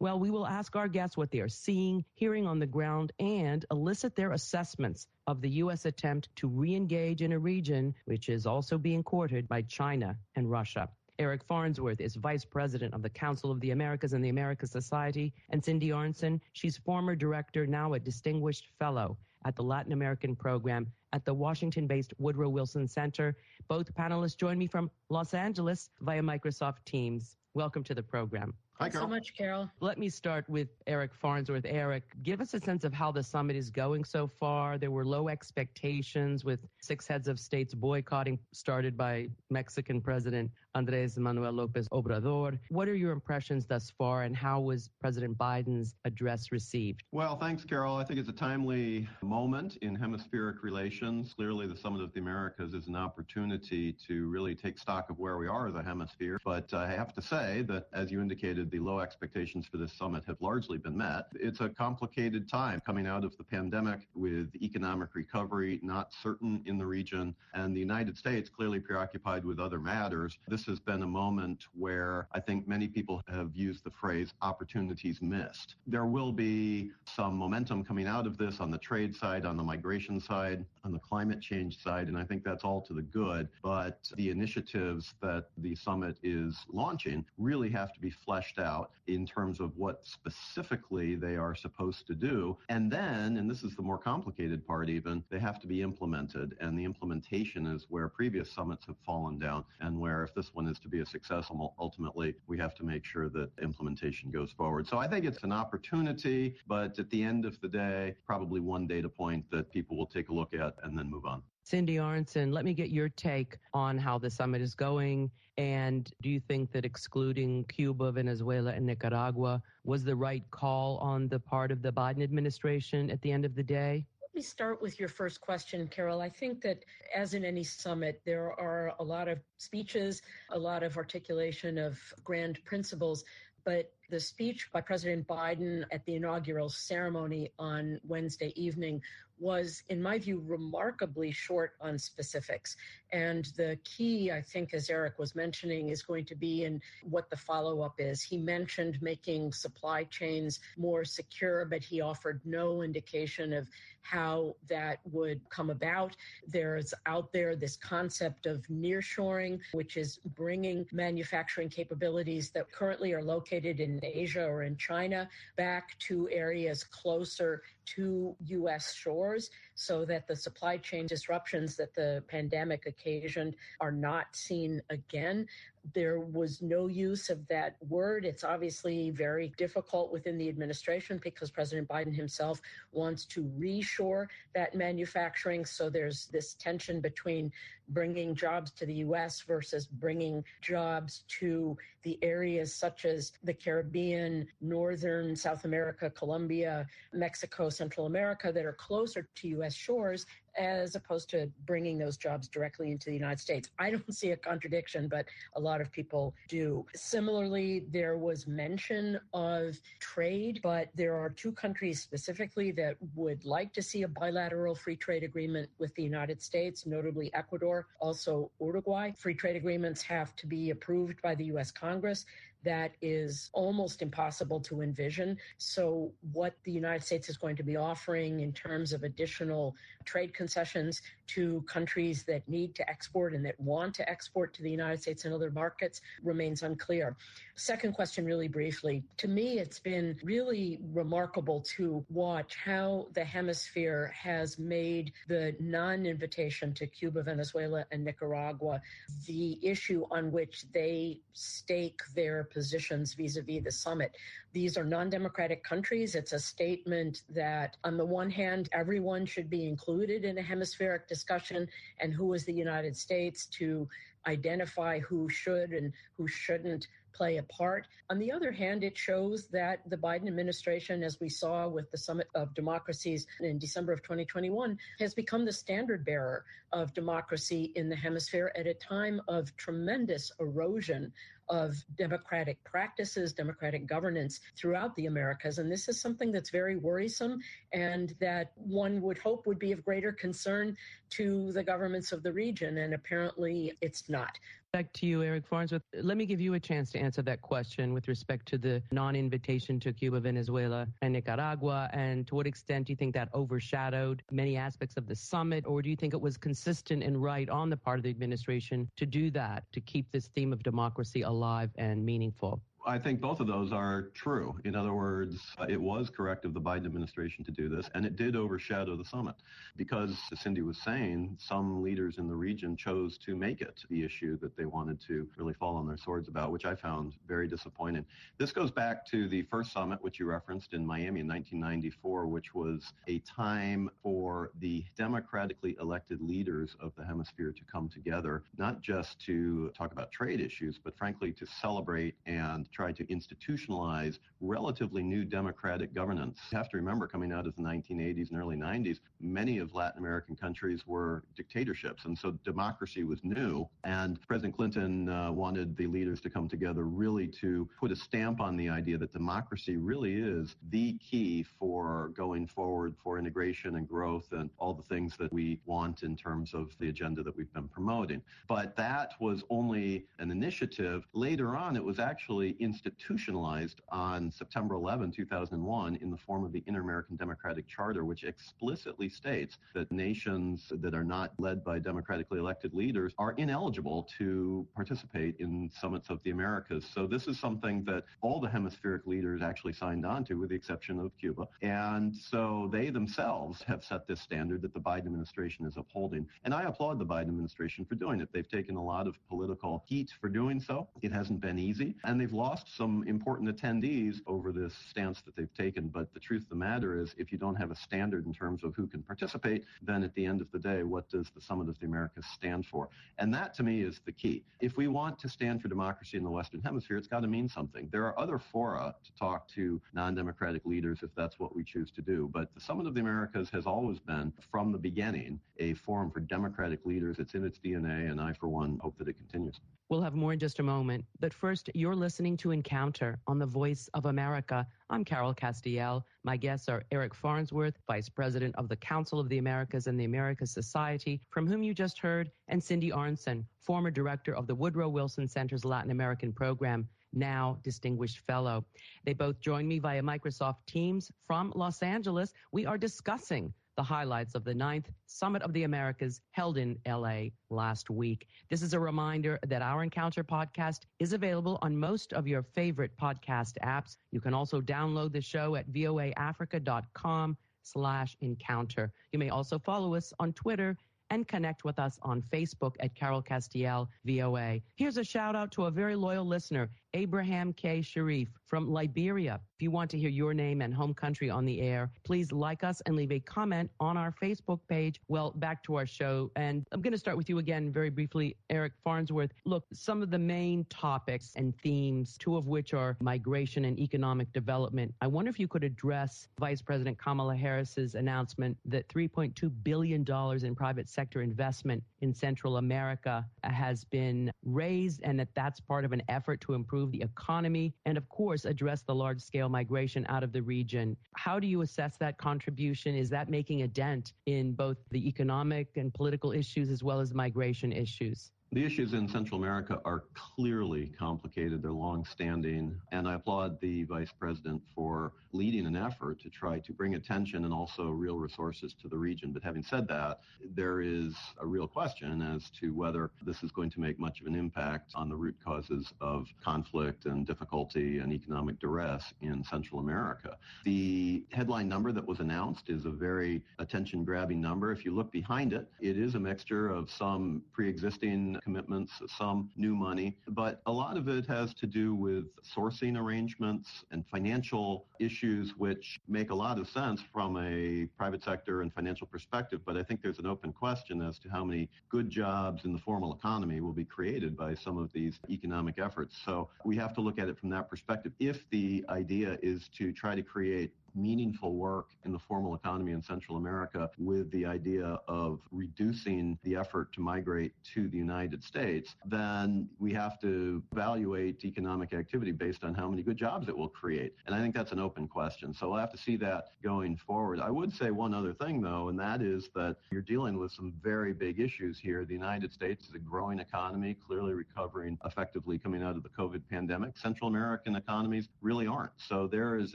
Well, 0.01 0.19
we 0.19 0.31
will 0.31 0.47
ask 0.47 0.75
our 0.75 0.89
guests 0.89 1.17
what 1.17 1.31
they 1.31 1.41
are 1.41 1.49
seeing, 1.49 2.05
hearing 2.15 2.47
on 2.47 2.59
the 2.59 2.67
ground, 2.67 3.13
and 3.21 3.65
elicit 3.71 4.17
their 4.17 4.33
assessments 4.33 5.07
of 5.27 5.41
the 5.41 5.51
U.S. 5.51 5.85
attempt 5.85 6.29
to 6.37 6.49
re 6.49 6.75
engage 6.75 7.23
in 7.23 7.33
a 7.33 7.39
region 7.39 7.95
which 8.07 8.29
is 8.29 8.47
also 8.47 8.77
being 8.77 9.03
courted 9.03 9.47
by 9.47 9.63
China 9.63 10.17
and 10.35 10.51
Russia. 10.51 10.89
Eric 11.19 11.45
Farnsworth 11.45 12.01
is 12.01 12.17
Vice 12.17 12.45
President 12.45 12.95
of 12.95 13.03
the 13.03 13.11
Council 13.11 13.51
of 13.51 13.61
the 13.61 13.71
Americas 13.71 14.15
and 14.15 14.25
the 14.25 14.31
America 14.31 14.67
Society, 14.67 15.33
and 15.51 15.63
Cindy 15.63 15.91
Arnson, 15.91 16.41
she's 16.53 16.77
former 16.79 17.15
director, 17.15 17.67
now 17.67 17.93
a 17.93 18.01
distinguished 18.01 18.69
fellow 18.79 19.17
at 19.45 19.55
the 19.55 19.63
Latin 19.63 19.93
American 19.93 20.35
program 20.35 20.87
at 21.13 21.25
the 21.25 21.35
Washington 21.35 21.87
based 21.87 22.15
Woodrow 22.19 22.49
Wilson 22.49 22.87
Center. 22.89 23.37
Both 23.69 23.95
panelists 23.95 24.37
join 24.37 24.59
me 24.59 24.67
from 24.67 24.91
Los 25.09 25.35
Angeles 25.35 25.91
via 26.01 26.23
Microsoft 26.23 26.85
Teams. 26.85 27.37
Welcome 27.55 27.85
to 27.85 27.95
the 27.95 28.03
program. 28.03 28.55
Hi, 28.81 28.89
Carol. 28.89 29.07
so 29.07 29.11
much, 29.11 29.35
Carol. 29.37 29.71
Let 29.81 29.99
me 29.99 30.09
start 30.09 30.49
with 30.49 30.69
Eric 30.87 31.15
Farnsworth. 31.15 31.67
Eric, 31.67 32.03
give 32.23 32.41
us 32.41 32.55
a 32.55 32.59
sense 32.59 32.83
of 32.83 32.93
how 32.93 33.13
the 33.13 33.23
summit 33.23 33.55
is 33.55 33.71
going 33.71 34.05
so 34.05 34.27
far. 34.27 34.79
There 34.79 34.91
were 34.91 35.05
low 35.05 35.29
expectations 35.29 36.45
with 36.45 36.67
six 36.81 37.07
heads 37.07 37.29
of 37.29 37.39
states 37.39 37.75
boycotting, 37.75 38.39
started 38.53 38.97
by 38.97 39.29
Mexican 39.51 40.01
President 40.01 40.51
Andres 40.75 41.19
Manuel 41.19 41.53
Lopez 41.53 41.89
Obrador. 41.91 42.59
What 42.71 42.89
are 42.89 42.95
your 42.95 43.13
impressions 43.13 43.67
thus 43.67 43.93
far, 43.99 44.23
and 44.23 44.35
how 44.35 44.61
was 44.61 44.89
President 45.01 45.37
Biden's 45.37 45.95
address 46.05 46.51
received? 46.51 47.03
Well, 47.13 47.37
thanks, 47.37 47.65
Carol. 47.65 47.97
I 47.97 48.05
think 48.05 48.19
it's 48.19 48.31
a 48.31 48.33
timely 48.33 49.07
moment 49.23 49.77
in 49.83 49.95
hemispheric 49.95 50.63
relations. 50.63 51.35
Clearly, 51.35 51.67
the 51.67 51.77
Summit 51.77 52.01
of 52.01 52.13
the 52.15 52.21
Americas 52.21 52.73
is 52.73 52.87
an 52.89 52.97
opportunity 52.97 53.93
to 54.09 54.29
really 54.31 54.55
take 54.55 54.79
stock 54.79 55.11
of 55.11 55.19
where 55.19 55.37
we 55.37 55.47
are 55.47 55.69
as 55.69 55.75
a 55.75 55.83
hemisphere. 55.83 56.39
But 56.43 56.73
I 56.73 56.91
have 56.91 57.13
to 57.15 57.23
say 57.23 57.63
that, 57.69 57.89
as 57.93 58.11
you 58.11 58.23
indicated, 58.23 58.71
the 58.71 58.79
low 58.79 59.01
expectations 59.01 59.67
for 59.67 59.77
this 59.77 59.93
summit 59.93 60.25
have 60.27 60.41
largely 60.41 60.79
been 60.79 60.97
met. 60.97 61.27
It's 61.35 61.61
a 61.61 61.69
complicated 61.69 62.49
time 62.49 62.81
coming 62.87 63.07
out 63.07 63.25
of 63.25 63.37
the 63.37 63.45
pandemic 63.45 64.09
with 64.15 64.55
economic 64.57 65.15
recovery 65.15 65.81
not 65.83 66.13
certain 66.23 66.63
in 66.65 66.79
the 66.79 66.87
region 66.87 67.35
and 67.55 67.77
the 67.77 67.81
United 67.81 68.17
States 68.17 68.49
clearly 68.49 68.81
preoccupied 68.81 69.45
with 69.45 69.59
other 69.61 69.79
matters. 69.79 70.39
This 70.49 70.62
has 70.67 70.81
been 70.81 71.03
a 71.03 71.07
moment 71.07 71.65
where 71.75 72.29
I 72.33 72.41
think 72.41 72.67
many 72.67 72.89
people 72.89 73.23
have 73.29 73.51
used 73.55 73.85
the 73.85 73.91
phrase 73.91 74.33
opportunities 74.43 75.21
missed. 75.21 75.77
There 75.87 76.07
will 76.07 76.33
be 76.33 76.91
some 77.05 77.37
momentum 77.37 77.85
coming 77.85 78.07
out 78.07 78.27
of 78.27 78.37
this 78.39 78.61
on 78.61 78.71
the 78.71 78.79
trade 78.79 79.15
side, 79.15 79.45
on 79.45 79.57
the 79.57 79.63
migration 79.63 80.21
side, 80.21 80.65
on 80.85 80.93
the 80.93 80.99
climate 80.99 81.41
change 81.41 81.83
side, 81.83 82.09
and 82.09 82.19
I 82.19 82.25
think 82.25 82.45
that's 82.45 82.65
all 82.65 82.81
to 82.83 82.95
the 82.95 83.03
good. 83.03 83.49
But 83.63 84.11
the 84.17 84.31
initiatives 84.31 85.15
that 85.23 85.47
the 85.59 85.75
summit 85.75 86.19
is 86.23 86.59
launching 86.69 87.25
really 87.39 87.71
have 87.71 87.93
to 87.93 88.01
be 88.01 88.11
fleshed 88.11 88.59
out 88.59 88.91
in 89.07 89.27
terms 89.27 89.61
of 89.61 89.77
what 89.77 90.05
specifically 90.07 91.15
they 91.15 91.37
are 91.37 91.55
supposed 91.55 92.07
to 92.07 92.15
do. 92.15 92.57
And 92.69 92.91
then, 92.91 93.37
and 93.37 93.51
this 93.51 93.63
is 93.63 93.75
the 93.75 93.83
more 93.83 93.99
complicated 93.99 94.67
part 94.67 94.89
even, 94.89 95.25
they 95.31 95.39
have 95.39 95.61
to 95.61 95.67
be 95.67 95.83
implemented. 95.83 96.57
And 96.61 96.79
the 96.79 96.85
implementation 96.85 97.67
is 97.67 97.87
where 97.89 98.09
previous 98.09 98.53
summits 98.53 98.87
have 98.87 98.97
fallen 99.05 99.39
down 99.39 99.65
and 99.81 99.99
where 99.99 100.23
if 100.23 100.35
this 100.35 100.52
one 100.55 100.69
is 100.69 100.79
to 100.81 100.89
be 100.89 101.01
a 101.01 101.07
success, 101.07 101.51
ultimately, 101.79 102.35
we 102.47 102.59
have 102.59 102.75
to 102.77 102.85
make 102.85 103.05
sure 103.05 103.29
that 103.31 103.51
implementation 103.63 104.31
goes 104.31 104.53
forward. 104.53 104.87
So 104.87 104.99
I 104.99 105.09
think 105.09 105.25
it's 105.25 105.43
an 105.43 105.53
opportunity, 105.53 106.57
but 106.67 106.99
at 106.99 107.11
the 107.11 107.23
end 107.23 107.45
of 107.45 107.61
the 107.61 107.69
day, 107.69 108.15
probably 108.27 108.61
one 108.61 108.87
data 108.87 109.09
point 109.09 109.45
that 109.51 109.71
people 109.71 109.97
will 109.97 110.07
take 110.07 110.29
a 110.29 110.33
look 110.35 110.55
at 110.55 110.75
and 110.83 110.97
then 110.97 111.11
move 111.11 111.25
on. 111.27 111.43
Cindy 111.65 111.97
Arnson, 111.97 112.53
let 112.53 112.65
me 112.65 112.75
get 112.75 112.91
your 112.91 113.09
take 113.09 113.57
on 113.73 113.97
how 113.97 114.19
the 114.19 114.29
summit 114.29 114.61
is 114.61 114.75
going. 114.75 115.31
And 115.59 116.11
do 116.23 116.29
you 116.29 116.41
think 116.41 116.73
that 116.73 116.85
excluding 116.85 117.65
Cuba, 117.65 118.11
Venezuela, 118.11 118.73
and 118.73 118.85
Nicaragua 118.87 119.63
was 119.85 120.03
the 120.03 120.17
right 120.17 120.43
call 120.51 120.97
on 120.99 121.29
the 121.29 121.39
part 121.39 121.71
of 121.71 121.83
the 121.83 121.93
Biden 121.93 122.23
administration 122.23 123.11
at 123.11 123.21
the 123.23 123.31
end 123.31 123.45
of 123.45 123.55
the 123.55 123.63
day? 123.63 124.07
Me 124.43 124.47
start 124.47 124.83
with 124.83 124.99
your 124.99 125.09
first 125.09 125.41
question, 125.41 125.87
Carol. 125.87 126.21
I 126.21 126.29
think 126.29 126.63
that, 126.63 126.85
as 127.15 127.33
in 127.33 127.45
any 127.45 127.63
summit, 127.63 128.21
there 128.27 128.59
are 128.59 128.93
a 128.99 129.05
lot 129.05 129.29
of 129.29 129.39
speeches, 129.59 130.21
a 130.51 130.59
lot 130.59 130.83
of 130.83 130.97
articulation 130.97 131.79
of 131.79 131.97
grand 132.25 132.59
principles, 132.65 133.25
but 133.65 133.93
the 134.11 134.19
speech 134.19 134.69
by 134.73 134.81
President 134.81 135.29
Biden 135.29 135.85
at 135.93 136.05
the 136.07 136.17
inaugural 136.17 136.69
ceremony 136.69 137.53
on 137.57 138.01
Wednesday 138.03 138.53
evening 138.57 139.01
was, 139.39 139.83
in 139.89 140.01
my 140.01 140.19
view, 140.19 140.43
remarkably 140.47 141.33
short 141.33 141.73
on 141.81 141.99
specifics. 141.99 142.77
And 143.13 143.47
the 143.57 143.79
key, 143.85 144.31
I 144.31 144.41
think, 144.41 144.73
as 144.73 144.91
Eric 144.91 145.19
was 145.19 145.35
mentioning, 145.35 145.89
is 145.89 146.03
going 146.03 146.25
to 146.27 146.37
be 146.37 146.65
in 146.65 146.81
what 147.03 147.29
the 147.29 147.37
follow 147.37 147.83
up 147.83 147.95
is. 147.99 148.23
He 148.23 148.39
mentioned 148.39 148.99
making 149.03 149.53
supply 149.53 150.05
chains 150.05 150.61
more 150.77 151.05
secure, 151.05 151.65
but 151.65 151.83
he 151.83 152.01
offered 152.01 152.41
no 152.45 152.83
indication 152.83 153.53
of 153.53 153.69
how 154.03 154.55
that 154.69 154.99
would 155.11 155.41
come 155.49 155.71
about. 155.71 156.17
There's 156.47 156.93
out 157.07 157.33
there 157.33 157.57
this 157.57 157.77
concept 157.77 158.47
of 158.47 158.63
nearshoring, 158.69 159.61
which 159.73 159.97
is 159.97 160.19
bringing 160.35 160.87
manufacturing 160.93 161.69
capabilities 161.69 162.51
that 162.51 162.71
currently 162.73 163.13
are 163.13 163.23
located 163.23 163.81
in 163.81 164.01
Asia 164.03 164.45
or 164.45 164.63
in 164.63 164.77
China 164.77 165.29
back 165.57 165.99
to 166.01 166.29
areas 166.31 166.85
closer 166.85 167.63
to 167.85 168.37
U.S. 168.47 168.95
shores 168.95 169.51
so 169.75 170.05
that 170.05 170.27
the 170.27 170.37
supply 170.37 170.77
chain 170.77 171.07
disruptions 171.07 171.77
that 171.77 171.95
the 171.95 172.23
pandemic 172.29 172.87
occasioned 172.87 173.57
are 173.81 173.93
not 173.93 174.27
seen 174.33 174.83
again. 174.91 175.47
There 175.95 176.21
was 176.21 176.63
no 176.63 176.87
use 176.87 177.29
of 177.29 177.47
that 177.49 177.77
word. 177.89 178.25
It's 178.25 178.45
obviously 178.45 179.11
very 179.11 179.53
difficult 179.57 180.13
within 180.13 180.39
the 180.39 180.49
administration 180.49 181.21
because 181.23 181.51
President 181.51 181.89
Biden 181.89 182.15
himself 182.15 182.61
wants 182.93 183.25
to 183.27 183.51
reshore 183.59 184.27
that 184.55 184.75
manufacturing. 184.75 185.65
So 185.65 185.91
there's 185.91 186.27
this 186.27 186.55
tension 186.55 187.01
between 187.01 187.51
bringing 187.93 188.35
jobs 188.35 188.71
to 188.73 188.87
the 188.87 188.95
U.S. 188.95 189.41
versus 189.43 189.87
bringing 189.87 190.45
jobs 190.61 191.25
to 191.41 191.77
the 192.03 192.19
areas 192.23 192.75
such 192.75 193.05
as 193.05 193.33
the 193.45 193.55
Caribbean, 193.55 194.47
Northern 194.61 195.37
South 195.37 195.65
America, 195.65 196.11
Colombia, 196.11 196.87
Mexico, 197.13 197.69
Central 197.69 198.07
America 198.07 198.53
that 198.53 198.65
are 198.65 198.73
closer 198.73 199.29
to 199.37 199.49
U.S. 199.49 199.75
shores 199.75 200.27
as 200.57 200.95
opposed 200.95 201.29
to 201.31 201.51
bringing 201.67 201.99
those 201.99 202.17
jobs 202.17 202.49
directly 202.49 202.91
into 202.91 203.07
the 203.07 203.15
United 203.15 203.41
States. 203.41 203.69
I 203.79 203.91
don't 203.91 204.15
see 204.15 204.31
a 204.31 204.37
contradiction, 204.37 205.09
but 205.09 205.27
a 205.57 205.61
lot 205.61 205.81
of 205.81 205.91
people 205.91 206.35
do. 206.49 206.85
Similarly, 206.95 207.85
there 207.91 208.19
was 208.19 208.47
mention 208.47 209.19
of 209.33 209.79
trade, 209.99 210.61
but 210.63 210.89
there 210.95 211.15
are 211.15 211.31
two 211.31 211.53
countries 211.53 212.01
specifically 212.01 212.71
that 212.73 212.97
would 213.15 213.45
like 213.45 213.73
to 213.75 213.83
see 213.83 214.03
a 214.03 214.09
bilateral 214.09 214.75
free 214.75 214.97
trade 214.97 215.23
agreement 215.23 215.69
with 215.79 215.95
the 215.95 216.03
United 216.03 216.43
States, 216.43 216.87
notably 216.87 217.33
Ecuador, 217.35 217.87
also 218.01 218.51
Uruguay. 218.61 219.13
Free 219.17 219.35
trade 219.35 219.57
agreements 219.57 220.03
have 220.03 220.35
to 220.37 220.47
be 220.47 220.71
approved 220.71 221.21
by 221.23 221.35
the 221.35 221.45
U.S. 221.47 221.71
Congress 221.71 222.27
that 222.65 222.93
is 223.01 223.51
almost 223.53 224.03
impossible 224.03 224.61
to 224.61 224.83
envision. 224.83 225.37
So, 225.59 226.13
what 226.33 226.55
the 226.65 226.73
United 226.73 227.05
States 227.05 227.29
is 227.29 227.37
going 227.37 227.57
to 227.57 227.63
be 227.63 227.77
offering 227.77 228.41
in 228.41 228.53
terms 228.53 228.93
of 228.93 229.03
additional 229.03 229.75
trade 230.05 230.35
concessions 230.35 231.03
to 231.29 231.63
countries 231.63 232.25
that 232.25 232.47
need 232.49 232.75
to 232.75 232.89
export 232.89 233.35
and 233.35 233.45
that 233.45 233.59
want 233.59 233.95
to 233.95 234.09
export 234.09 234.53
to 234.55 234.63
the 234.63 234.71
United 234.71 235.01
States 235.01 235.25
and 235.25 235.35
other 235.35 235.51
markets 235.51 236.01
remains 236.23 236.63
unclear. 236.63 237.17
Second 237.57 237.95
question, 237.95 238.25
really 238.25 238.49
briefly. 238.49 239.03
To 239.19 239.29
me, 239.29 239.59
it's 239.59 239.79
been 239.79 240.17
really 240.23 240.79
remarkable 240.93 241.61
to 241.77 242.05
watch 242.11 242.57
how 242.57 243.09
the 243.15 243.25
hemisphere 243.25 244.13
has 244.15 244.59
made 244.59 245.13
the 245.29 245.55
non 245.61 246.07
invitation 246.07 246.75
to 246.75 246.87
Cuba, 246.87 247.23
Venezuela, 247.23 247.85
and 247.91 248.05
Nicaragua 248.05 248.81
the 249.27 249.59
issue 249.63 250.05
on 250.11 250.31
which 250.33 250.65
they 250.73 251.21
stake 251.33 252.01
their 252.15 252.45
positions 252.53 253.15
vis 253.15 253.37
a 253.37 253.43
vis 253.43 253.65
the 253.65 253.73
summit. 253.73 254.13
These 254.53 254.77
are 254.77 254.85
non 254.85 255.11
democratic 255.11 255.65
countries. 255.65 256.15
It's 256.15 256.33
a 256.33 256.39
statement 256.39 257.23
that, 257.31 257.77
on 257.85 257.97
the 257.97 258.05
one 258.05 258.31
hand, 258.31 258.69
everyone 258.73 259.27
should 259.27 259.49
be 259.51 259.67
included 259.67 260.25
in 260.25 260.39
a 260.39 260.43
hemispheric 260.43 261.09
discussion, 261.09 261.69
and 262.01 262.13
who 262.13 262.33
is 262.35 262.45
the 262.45 262.53
United 262.53 262.97
States 262.97 263.47
to 263.59 263.89
identify 264.27 265.01
who 265.01 265.29
should 265.29 265.73
and 265.73 265.93
who 266.17 266.29
shouldn't 266.29 266.87
play 267.13 267.37
a 267.37 267.43
part. 267.45 267.87
On 268.11 268.19
the 268.19 268.33
other 268.33 268.51
hand, 268.51 268.83
it 268.83 268.97
shows 268.97 269.49
that 269.49 269.81
the 269.89 269.97
Biden 269.97 270.27
administration, 270.27 271.03
as 271.03 271.21
we 271.21 271.29
saw 271.29 271.69
with 271.69 271.91
the 271.91 271.99
Summit 271.99 272.29
of 272.35 272.55
Democracies 272.55 273.27
in 273.41 273.59
December 273.59 273.93
of 273.93 274.03
2021, 274.03 274.79
has 274.99 275.15
become 275.15 275.45
the 275.45 275.53
standard 275.53 276.05
bearer 276.05 276.45
of 276.73 276.95
democracy 276.95 277.73
in 277.77 277.89
the 277.89 277.97
hemisphere 277.97 278.53
at 278.57 278.67
a 278.67 278.75
time 278.75 279.21
of 279.29 279.55
tremendous 279.57 280.33
erosion 280.41 281.13
of 281.49 281.75
democratic 281.97 282.63
practices, 282.65 283.33
democratic 283.33 283.87
governance 283.87 284.41
throughout 284.57 284.95
the 284.97 285.07
Americas. 285.07 285.59
And 285.59 285.71
this 285.71 285.89
is 285.89 286.01
something 286.01 286.33
that's 286.33 286.51
very 286.51 286.77
worrisome 286.77 287.41
and 287.73 288.15
that 288.21 288.53
one 288.57 289.01
would 289.03 289.19
hope 289.19 289.47
would 289.47 289.59
be 289.59 289.73
of 289.73 289.85
greater 289.85 290.13
concern 290.13 290.77
to 291.11 291.53
the 291.53 291.63
governments 291.63 292.13
of 292.13 292.23
the 292.23 292.33
region. 292.33 292.79
And 292.79 292.95
apparently 292.95 293.73
it's 293.81 294.09
not. 294.09 294.39
Back 294.73 294.91
to 294.95 295.07
you, 295.07 295.23
Eric 295.23 295.47
Farnsworth. 295.47 295.83
Let 295.93 296.17
me 296.17 296.25
give 296.25 296.41
you 296.41 296.55
a 296.55 296.61
chance 296.61 296.91
to 296.93 296.99
answer 296.99 297.21
that 297.21 297.43
question 297.43 297.93
with 297.93 298.09
respect 298.09 298.49
to 298.49 298.57
the 298.57 298.83
non 298.91 299.15
invitation 299.15 299.79
to 299.81 299.93
Cuba, 299.93 300.19
Venezuela, 300.19 300.89
and 301.03 301.13
Nicaragua. 301.13 301.91
And 301.93 302.27
to 302.29 302.35
what 302.35 302.47
extent 302.47 302.87
do 302.87 302.95
you 302.95 302.97
think 302.97 303.13
that 303.13 303.29
overshadowed 303.35 304.23
many 304.31 304.57
aspects 304.57 304.97
of 304.97 305.07
the 305.07 305.15
summit? 305.15 305.67
Or 305.67 305.83
do 305.83 305.91
you 305.91 305.97
think 305.97 306.15
it 306.15 306.21
was 306.23 306.39
consistent 306.39 307.03
and 307.03 307.23
right 307.23 307.51
on 307.51 307.69
the 307.69 307.77
part 307.77 307.99
of 307.99 308.03
the 308.03 308.09
administration 308.09 308.89
to 308.97 309.05
do 309.05 309.31
that, 309.33 309.71
to 309.73 309.81
keep 309.83 310.11
this 310.11 310.29
theme 310.29 310.55
of 310.55 310.63
democracy 310.63 311.21
alive 311.21 311.69
and 311.77 312.03
meaningful? 312.03 312.63
I 312.85 312.99
think 312.99 313.21
both 313.21 313.39
of 313.39 313.47
those 313.47 313.73
are 313.73 314.11
true. 314.15 314.59
In 314.65 314.75
other 314.75 314.93
words, 314.93 315.41
it 315.69 315.81
was 315.81 316.11
correct 316.11 316.45
of 316.45 316.53
the 316.53 316.61
Biden 316.61 316.85
administration 316.85 317.45
to 317.45 317.53
do 317.53 317.69
this, 317.69 317.89
and 317.95 318.05
it 318.05 318.17
did 318.17 318.35
overshadow 318.35 318.97
the 318.97 319.05
summit 319.05 319.37
because, 319.77 320.19
as 320.33 320.41
Cindy 320.41 320.63
was 320.63 320.79
saying, 320.79 321.37
some 321.39 321.81
leaders 321.83 322.19
in 322.19 322.27
the 322.27 322.35
region 322.35 322.77
chose 322.77 323.19
to 323.19 323.37
make 323.37 323.61
it 323.61 323.85
the 323.89 324.05
issue 324.05 324.37
that 324.41 324.57
they 324.57 324.65
wanted 324.65 325.01
to 325.07 325.29
really 325.37 325.55
fall 325.55 325.77
on 325.77 325.87
their 325.87 325.97
swords 325.97 326.27
about, 326.29 326.51
which 326.51 326.65
I 326.65 326.75
found 326.75 327.15
very 327.29 327.47
disappointing. 327.47 328.05
This 328.39 328.51
goes 328.51 328.73
back 328.73 329.07
to 329.07 329.29
the 329.29 329.43
first 329.43 329.73
summit, 329.73 330.03
which 330.03 330.19
you 330.19 330.27
referenced 330.27 330.73
in 330.73 330.85
Miami 330.85 331.21
in 331.21 331.29
1994, 331.29 332.27
which 332.27 332.53
was 332.53 332.93
a 333.07 333.21
time 333.21 333.91
for 334.03 334.51
the 334.59 334.85
democratically 334.97 335.77
elected 335.81 336.21
leaders 336.21 336.75
of 336.81 336.93
the 336.97 337.05
hemisphere 337.05 337.53
to 337.53 337.63
come 337.71 337.89
together, 337.89 338.43
not 338.59 338.81
just 338.81 339.21
to 339.27 339.71
talk 339.77 339.93
about 339.93 340.11
trade 340.11 340.41
issues, 340.41 340.81
but 340.83 340.97
frankly 340.97 341.31
to 341.33 341.47
celebrate 341.47 342.17
and 342.27 342.69
tried 342.73 342.97
to 342.97 343.05
institutionalize 343.07 344.19
relatively 344.41 345.03
new 345.03 345.25
democratic 345.25 345.95
governance. 345.95 346.41
You 346.51 346.59
have 346.59 346.69
to 346.71 346.77
remember, 346.77 347.07
coming 347.07 347.33
out 347.33 347.47
of 347.47 347.55
the 347.57 347.63
1980s 347.63 348.31
and 348.31 348.41
early 348.41 348.57
90s, 348.57 348.99
many 349.23 349.59
of 349.59 349.75
Latin 349.75 349.99
American 349.99 350.37
countries 350.37 350.87
were 350.87 351.23
dictatorships, 351.37 352.05
and 352.05 352.19
so 352.19 352.33
democracy 352.45 353.05
was 353.05 353.21
new. 353.23 353.69
And 353.85 354.21
President 354.27 354.57
Clinton 354.57 355.09
uh, 355.09 355.33
wanted 355.33 355.77
the 355.77 355.87
leaders 355.87 356.21
to 356.23 356.31
come 356.31 356.49
together 356.49 356.85
really 356.85 357.29
to 357.41 357.69
put 357.79 357.93
a 357.93 357.97
stamp 357.97 358.41
on 358.41 358.57
the 358.57 358.69
idea 358.69 358.99
that 358.99 359.13
democracy 359.13 359.77
really 359.77 360.15
is 360.15 360.57
the 360.71 360.95
key 360.95 361.45
for 361.59 362.11
going 362.15 362.47
forward 362.47 362.95
for 363.03 363.19
integration 363.19 363.77
and 363.77 363.89
growth 363.89 364.33
and 364.33 364.51
all 364.59 364.75
the 364.75 364.83
things 364.83 365.17
that 365.17 365.33
we 365.33 365.61
want 365.65 366.03
in 366.03 366.17
terms 366.17 366.55
of 366.55 366.77
the 366.79 366.89
agenda 366.89 367.23
that 367.23 367.37
we've 367.37 367.53
been 367.53 367.69
promoting. 367.69 368.23
But 368.49 368.77
that 368.77 369.13
was 369.21 369.45
only 369.51 370.07
an 370.19 370.31
initiative. 370.31 371.07
Later 371.13 371.57
on, 371.57 371.77
it 371.77 371.85
was 371.85 371.99
actually 371.99 372.57
institutionalized 372.59 373.81
on 373.91 374.31
September 374.31 374.75
11, 374.75 375.13
2001, 375.13 375.97
in 375.97 376.11
the 376.11 376.17
form 376.17 376.45
of 376.45 376.53
the 376.53 376.63
Inter-American 376.67 377.17
Democratic 377.17 377.69
Charter, 377.69 378.05
which 378.05 378.25
explicitly 378.25 379.09
states 379.13 379.59
that 379.75 379.91
nations 379.91 380.73
that 380.81 380.95
are 380.95 381.05
not 381.05 381.33
led 381.39 381.65
by 381.65 381.79
democratically 381.79 382.39
elected 382.39 382.75
leaders 382.75 383.13
are 383.19 383.33
ineligible 383.33 384.09
to 384.19 384.67
participate 384.75 385.37
in 385.39 385.71
summits 385.81 386.11
of 386.11 386.21
the 386.25 386.31
Americas. 386.31 386.85
So 386.95 387.07
this 387.07 387.27
is 387.27 387.39
something 387.39 387.85
that 387.85 388.05
all 388.21 388.41
the 388.41 388.49
hemispheric 388.49 389.07
leaders 389.07 389.43
actually 389.43 389.73
signed 389.73 390.07
on 390.07 390.25
to, 390.27 390.35
with 390.35 390.51
the 390.51 390.57
exception 390.57 390.99
of 390.99 391.17
Cuba. 391.19 391.47
And 391.63 392.15
so 392.15 392.69
they 392.73 392.91
themselves 392.91 393.63
have 393.67 393.85
set 393.85 394.07
this 394.07 394.21
standard 394.21 394.63
that 394.63 394.75
the 394.75 394.81
Biden 394.81 395.07
administration 395.07 395.67
is 395.67 395.77
upholding. 395.77 396.27
And 396.45 396.55
I 396.55 396.63
applaud 396.65 396.99
the 396.99 397.07
Biden 397.07 397.29
administration 397.29 397.85
for 397.85 397.95
doing 397.95 398.21
it. 398.21 398.29
They've 398.33 398.49
taken 398.49 398.77
a 398.77 398.83
lot 398.83 399.07
of 399.07 399.17
political 399.29 399.85
heat 399.87 400.11
for 400.21 400.29
doing 400.29 400.61
so. 400.61 400.89
It 401.03 401.13
hasn't 401.13 401.41
been 401.41 401.59
easy. 401.59 401.95
And 402.05 402.21
they've 402.21 402.33
lost 402.33 402.77
some 402.77 403.05
important 403.07 403.55
attendees 403.55 404.21
over 404.27 404.53
this 404.53 404.75
stance 404.89 405.23
that 405.23 405.37
they've 405.37 405.55
taken. 405.55 405.89
But 405.89 406.13
the 406.15 406.21
truth 406.21 406.45
of 406.45 406.49
the 406.49 406.57
matter 406.57 407.01
is, 407.01 407.15
if 407.19 407.33
you 407.33 407.39
don't 407.39 407.57
have 407.57 407.71
a 407.71 407.77
standard 407.77 408.27
in 408.27 408.33
terms 408.33 408.65
of 408.65 408.75
who 408.75 408.87
can 408.87 409.02
participate, 409.03 409.65
then 409.83 410.03
at 410.03 410.15
the 410.15 410.25
end 410.25 410.41
of 410.41 410.51
the 410.53 410.59
day, 410.59 410.83
what 410.83 411.09
does 411.09 411.31
the 411.35 411.41
Summit 411.41 411.69
of 411.69 411.79
the 411.79 411.87
Americas 411.87 412.27
stand 412.27 412.67
for? 412.67 412.89
And 413.19 413.33
that 413.35 413.55
to 413.55 413.63
me 413.63 413.83
is 413.83 414.01
the 414.05 414.13
key. 414.13 414.45
If 414.61 414.77
we 414.77 414.89
want 414.89 415.19
to 415.21 415.29
stand 415.29 415.63
for 415.63 415.69
democracy 415.69 416.17
in 416.17 416.25
the 416.25 416.31
Western 416.31 416.61
Hemisphere, 416.63 416.97
it's 416.97 417.09
got 417.09 417.21
to 417.21 417.29
mean 417.29 417.49
something. 417.49 417.89
There 417.93 418.05
are 418.05 418.19
other 418.19 418.39
fora 418.39 418.95
to 419.05 419.15
talk 419.15 419.49
to 419.51 419.81
non 419.93 420.15
democratic 420.15 420.65
leaders 420.65 421.01
if 421.03 421.15
that's 421.15 421.39
what 421.39 421.55
we 421.55 421.65
choose 421.65 421.91
to 421.93 422.03
do. 422.03 422.31
But 422.33 422.55
the 422.55 422.61
Summit 422.61 422.87
of 422.87 422.95
the 422.95 423.01
Americas 423.01 423.51
has 423.51 423.67
always 423.67 423.99
been, 423.99 424.33
from 424.51 424.73
the 424.73 424.79
beginning, 424.79 425.41
a 425.59 425.75
forum 425.75 426.11
for 426.11 426.21
democratic 426.21 426.85
leaders. 426.85 427.19
It's 427.19 427.35
in 427.35 427.45
its 427.45 427.59
DNA, 427.59 428.11
and 428.11 428.21
I, 428.21 428.33
for 428.33 428.49
one, 428.49 428.79
hope 428.83 428.97
that 428.99 429.09
it 429.09 429.17
continues. 429.17 429.61
We'll 429.89 430.01
have 430.01 430.15
more 430.15 430.33
in 430.33 430.39
just 430.39 430.59
a 430.59 430.63
moment. 430.63 431.05
But 431.21 431.35
first, 431.35 431.69
you're 431.75 431.95
listening 431.95 432.37
to 432.39 432.51
Encounter 432.51 433.19
on 433.27 433.39
the 433.39 433.45
Voice 433.47 433.91
of 433.93 434.07
America. 434.07 434.67
I'm 434.93 435.07
Carol 435.07 435.33
Castiel. 435.33 436.05
My 436.23 436.37
guests 436.37 436.69
are 436.69 436.85
Eric 436.91 437.15
Farnsworth, 437.15 437.79
Vice 437.87 438.11
President 438.11 438.55
of 438.57 438.69
the 438.69 438.77
Council 438.77 439.19
of 439.19 439.31
the 439.31 439.39
Americas 439.39 439.87
and 439.87 439.99
the 439.99 440.05
Americas 440.05 440.51
Society, 440.51 441.23
from 441.31 441.47
whom 441.47 441.63
you 441.63 441.73
just 441.73 441.99
heard, 441.99 442.31
and 442.49 442.63
Cindy 442.63 442.91
Arnson, 442.91 443.47
former 443.59 443.91
director 443.91 444.37
of 444.37 444.47
the 444.47 444.55
Woodrow 444.55 444.91
Wilson 444.91 445.27
Center's 445.27 445.65
Latin 445.65 445.93
American 445.93 446.31
program, 446.31 446.87
now 447.15 447.59
Distinguished 447.63 448.19
Fellow. 448.27 448.67
They 449.07 449.15
both 449.15 449.41
join 449.41 449.67
me 449.67 449.79
via 449.79 450.03
Microsoft 450.03 450.67
Teams 450.67 451.11
from 451.27 451.55
Los 451.57 451.83
Angeles. 451.83 452.35
We 452.53 452.67
are 452.67 452.77
discussing 452.77 453.55
the 453.77 453.83
highlights 453.83 454.35
of 454.35 454.45
the 454.45 454.55
ninth 454.55 454.91
Summit 455.07 455.43
of 455.43 455.53
the 455.53 455.65
Americas 455.65 456.21
held 456.33 456.59
in 456.59 456.79
LA 456.87 457.25
last 457.51 457.91
week. 457.91 458.27
This 458.51 458.63
is 458.63 458.75
a 458.75 458.81
reminder 458.81 459.39
that 459.47 459.63
our 459.63 459.83
Encounter 459.83 460.23
podcast 460.25 460.81
is 460.99 461.13
available 461.13 461.59
on 461.63 461.77
most 461.77 462.13
of 462.13 462.27
your 462.27 462.43
favorite 462.43 462.93
podcast 463.01 463.55
apps. 463.65 463.97
You 464.11 464.21
can 464.21 464.35
also 464.35 464.61
download 464.61 465.13
the 465.13 465.21
show 465.21 465.57
at 465.57 465.71
voaafrica.com 465.71 467.37
slash 467.63 468.17
encounter. 468.21 468.93
You 469.13 469.19
may 469.19 469.31
also 469.31 469.59
follow 469.59 469.95
us 469.95 470.13
on 470.19 470.33
Twitter 470.33 470.77
and 471.11 471.29
connect 471.29 471.65
with 471.65 471.79
us 471.79 471.99
on 472.03 472.23
Facebook 472.33 472.75
at 472.81 472.95
Carol 472.95 473.23
Castiel 473.23 473.87
VOA. 474.07 474.61
Here's 474.77 474.97
a 474.97 475.05
shout 475.05 475.37
out 475.37 475.53
to 475.53 475.67
a 475.67 475.71
very 475.71 475.95
loyal 475.95 476.25
listener, 476.25 476.71
Abraham 476.95 477.53
K. 477.53 477.83
Sharif 477.83 478.29
from 478.47 478.71
Liberia. 478.71 479.41
If 479.57 479.63
you 479.63 479.71
want 479.71 479.91
to 479.93 479.99
hear 479.99 480.11
your 480.11 480.35
name 480.35 480.61
and 480.61 480.75
home 480.75 480.93
country 480.93 481.31
on 481.31 481.45
the 481.45 481.61
air, 481.61 481.91
please 482.05 482.33
like 482.33 482.65
us 482.65 482.83
and 482.85 482.97
leave 482.97 483.13
a 483.13 483.21
comment 483.21 483.71
on 483.81 483.97
our 483.97 484.13
Facebook 484.23 484.61
page. 484.69 485.01
Well, 485.09 485.31
back 485.37 485.63
to 485.65 485.77
our 485.77 485.87
show. 485.87 486.31
And 486.37 486.67
I'm 486.73 486.83
going 486.83 486.93
to 486.93 486.99
start 486.99 487.17
with 487.17 487.29
you 487.29 487.39
again 487.39 487.73
very 487.73 487.89
briefly, 487.89 488.37
Eric 488.51 488.73
Farnsworth. 488.85 489.33
Look, 489.47 489.65
some 489.73 490.03
of 490.03 490.11
the 490.11 490.19
main 490.19 490.67
topics 490.69 491.33
and 491.37 491.57
themes, 491.63 492.17
two 492.19 492.37
of 492.37 492.49
which 492.49 492.75
are 492.75 492.97
migration 493.01 493.65
and 493.65 493.79
economic 493.79 494.33
development. 494.33 494.93
I 495.01 495.07
wonder 495.07 495.31
if 495.31 495.39
you 495.39 495.49
could 495.49 495.65
address 495.65 496.29
Vice 496.41 496.61
President 496.61 496.99
Kamala 496.99 497.37
Harris's 497.37 497.95
announcement 497.95 498.57
that 498.67 498.89
$3.2 498.89 499.51
billion 499.63 500.05
in 500.45 500.55
private 500.55 500.89
sector 500.89 501.23
investment 501.23 501.83
in 502.01 502.13
Central 502.13 502.59
America 502.59 503.25
has 503.45 503.85
been 503.85 504.31
raised 504.45 505.01
and 505.05 505.19
that 505.21 505.29
that's 505.35 505.61
part 505.61 505.85
of 505.85 505.93
an 505.93 506.03
effort 506.09 506.41
to 506.43 506.55
improve 506.55 506.82
improve 506.83 506.93
the 506.93 507.05
economy, 507.05 507.75
and 507.87 507.97
of 507.97 508.09
course, 508.09 508.45
address 508.45 508.83
the 508.83 508.95
large 508.95 509.21
scale 509.21 509.49
migration 509.49 510.05
out 510.09 510.25
of 510.25 510.33
the 510.33 510.43
region. 510.43 510.97
How 511.17 511.39
do 511.39 511.47
you 511.47 511.63
assess 511.63 511.97
that 511.99 512.19
contribution? 512.19 512.97
Is 512.97 513.09
that 513.11 513.29
making 513.31 513.63
a 513.63 513.69
dent 513.69 514.13
in 514.27 514.53
both 514.53 514.79
the 514.91 515.07
economic 515.07 515.77
and 515.77 515.95
political 515.95 516.33
issues 516.33 516.71
as 516.71 516.83
well 516.83 517.01
as 517.01 517.15
migration 517.15 517.73
issues? 517.73 518.33
The 518.55 518.63
issues 518.63 518.93
in 518.93 519.09
Central 519.09 519.41
America 519.41 519.81
are 519.87 520.05
clearly 520.13 520.93
complicated. 520.99 521.63
They're 521.63 521.73
long-standing, 521.73 522.79
and 522.93 523.09
I 523.09 523.15
applaud 523.15 523.59
the 523.63 523.85
vice 523.85 524.13
president 524.13 524.61
for 524.75 525.15
leading 525.33 525.65
an 525.65 525.75
effort 525.75 526.21
to 526.21 526.29
try 526.29 526.59
to 526.59 526.73
bring 526.75 526.95
attention 526.95 527.47
and 527.47 527.55
also 527.55 527.89
real 527.89 528.19
resources 528.19 528.75
to 528.83 528.89
the 528.89 528.99
region. 528.99 529.33
But 529.33 529.43
having 529.43 529.63
said 529.63 529.89
that, 529.89 530.21
there 530.55 530.83
is 530.83 531.15
a 531.41 531.47
real 531.47 531.67
question 531.67 532.21
as 532.21 532.51
to 532.61 532.75
whether 532.75 533.11
this 533.25 533.43
is 533.43 533.51
going 533.53 533.71
to 533.71 533.81
make 533.81 533.99
much 533.99 534.21
of 534.21 534.27
an 534.27 534.35
impact 534.35 534.93
on 534.95 535.09
the 535.09 535.17
root 535.17 535.37
causes 535.43 535.91
of 536.03 536.27
conflict 536.45 537.07
and 537.07 537.27
difficulty 537.27 538.01
and 538.01 538.13
economic 538.13 538.59
duress 538.61 539.15
in 539.23 539.43
Central 539.45 539.81
America. 539.81 540.37
The 540.67 541.25
headline 541.31 541.71
number 541.71 541.91
that 541.93 542.07
was 542.07 542.21
announced 542.21 542.69
is 542.69 542.85
a 542.85 542.91
very 542.91 543.41
attention-grabbing 543.59 544.43
number. 544.43 544.73
If 544.73 544.85
you 544.85 544.95
look 544.95 545.11
behind 545.11 545.55
it, 545.55 545.67
it 545.81 545.97
is 545.97 546.17
a 546.17 546.21
mixture 546.21 546.69
of 546.69 546.91
some 546.91 547.41
pre-existing 547.55 548.41
commitments, 548.43 548.93
some 549.19 549.51
new 549.57 549.75
money, 549.75 550.17
but 550.29 550.61
a 550.67 550.73
lot 550.73 550.97
of 550.97 551.09
it 551.09 551.27
has 551.27 551.55
to 551.55 551.67
do 551.67 551.95
with 551.95 552.25
sourcing 552.43 552.99
arrangements 552.99 553.85
and 553.91 554.05
financial 554.07 554.87
issues, 555.01 555.55
which 555.57 556.01
make 556.09 556.31
a 556.31 556.35
lot 556.35 556.59
of 556.59 556.69
sense 556.69 557.03
from 557.13 557.37
a 557.37 557.87
private 557.97 558.23
sector 558.23 558.63
and 558.63 558.73
financial 558.73 559.07
perspective. 559.07 559.61
But 559.65 559.77
I 559.77 559.83
think 559.83 560.03
there's 560.03 560.19
an 560.19 560.27
open 560.27 560.53
question 560.53 561.03
as 561.03 561.19
to 561.21 561.29
how 561.29 561.45
many 561.45 561.69
good 561.89 562.11
jobs 562.11 562.65
in 562.65 562.73
the 562.73 562.79
formal 562.79 563.15
economy 563.15 563.61
will 563.61 563.73
be 563.73 563.85
created 563.85 564.37
by 564.37 564.55
some 564.55 564.79
of 564.79 564.93
these 564.93 565.19
economic 565.31 565.79
efforts. 565.79 566.19
So 566.25 566.49
we 566.65 566.77
have 566.77 566.95
to 566.95 567.01
look 567.01 567.19
at 567.19 567.29
it 567.29 567.39
from 567.39 567.51
that 567.51 567.69
perspective. 567.69 568.13
If 568.19 568.49
the 568.51 568.85
idea 568.89 569.39
is 569.43 569.69
to 569.79 569.93
try 569.93 570.15
to 570.15 570.23
create 570.23 570.73
meaningful 570.95 571.55
work 571.57 571.89
in 572.05 572.13
the 572.13 572.19
formal 572.19 572.55
economy 572.55 572.93
in 572.93 573.03
Central 573.03 573.37
America 573.37 573.91
with 573.99 574.31
the 574.31 574.45
idea 574.47 574.99
of 575.09 575.41
reducing 575.51 576.39
the 576.43 576.57
effort 576.57 576.93
to 576.93 577.01
migrate 577.01 577.53
to 577.75 577.89
the 577.89 577.97
United 577.97 578.43
States, 578.43 578.95
then 579.07 579.69
we 579.79 579.93
have 579.93 580.21
to 580.21 580.63
evaluate 580.73 581.45
economic 581.45 581.93
activity 581.93 582.33
based 582.33 582.65
on 582.65 582.75
how 582.75 582.89
many 582.89 583.03
good 583.03 583.17
jobs 583.17 583.49
it 583.49 583.57
will 583.57 583.69
create. 583.69 584.15
And 584.27 584.35
I 584.35 584.41
think 584.41 584.55
that's 584.55 584.73
an 584.73 584.81
open 584.81 585.09
question. 585.09 585.55
So 585.55 585.69
we'll 585.69 585.79
have 585.79 585.93
to 585.93 585.99
see 585.99 586.17
that 586.17 586.53
going 586.63 586.97
forward. 586.97 587.41
I 587.41 587.51
would 587.51 587.73
say 587.73 587.91
one 587.91 588.15
other 588.15 588.33
thing, 588.33 588.61
though, 588.61 588.89
and 588.89 588.99
that 588.99 589.23
is 589.23 589.49
that 589.55 589.77
you're 589.91 590.03
dealing 590.03 590.39
with 590.39 590.53
some 590.53 590.73
very 590.83 591.13
big 591.13 591.41
issues 591.41 591.79
here. 591.79 592.05
The 592.05 592.15
United 592.15 592.53
States 592.53 592.89
is 592.89 592.95
a 592.95 592.99
growing 592.99 593.39
economy, 593.39 593.97
clearly 594.07 594.35
recovering 594.35 594.99
effectively 595.05 595.59
coming 595.59 595.83
out 595.83 595.97
of 595.97 596.03
the 596.03 596.09
COVID 596.09 596.43
pandemic. 596.51 596.97
Central 596.97 597.29
American 597.29 597.77
economies 597.77 598.29
really 598.41 598.67
aren't. 598.67 598.93
So 598.97 599.27
there 599.27 599.57
is 599.57 599.75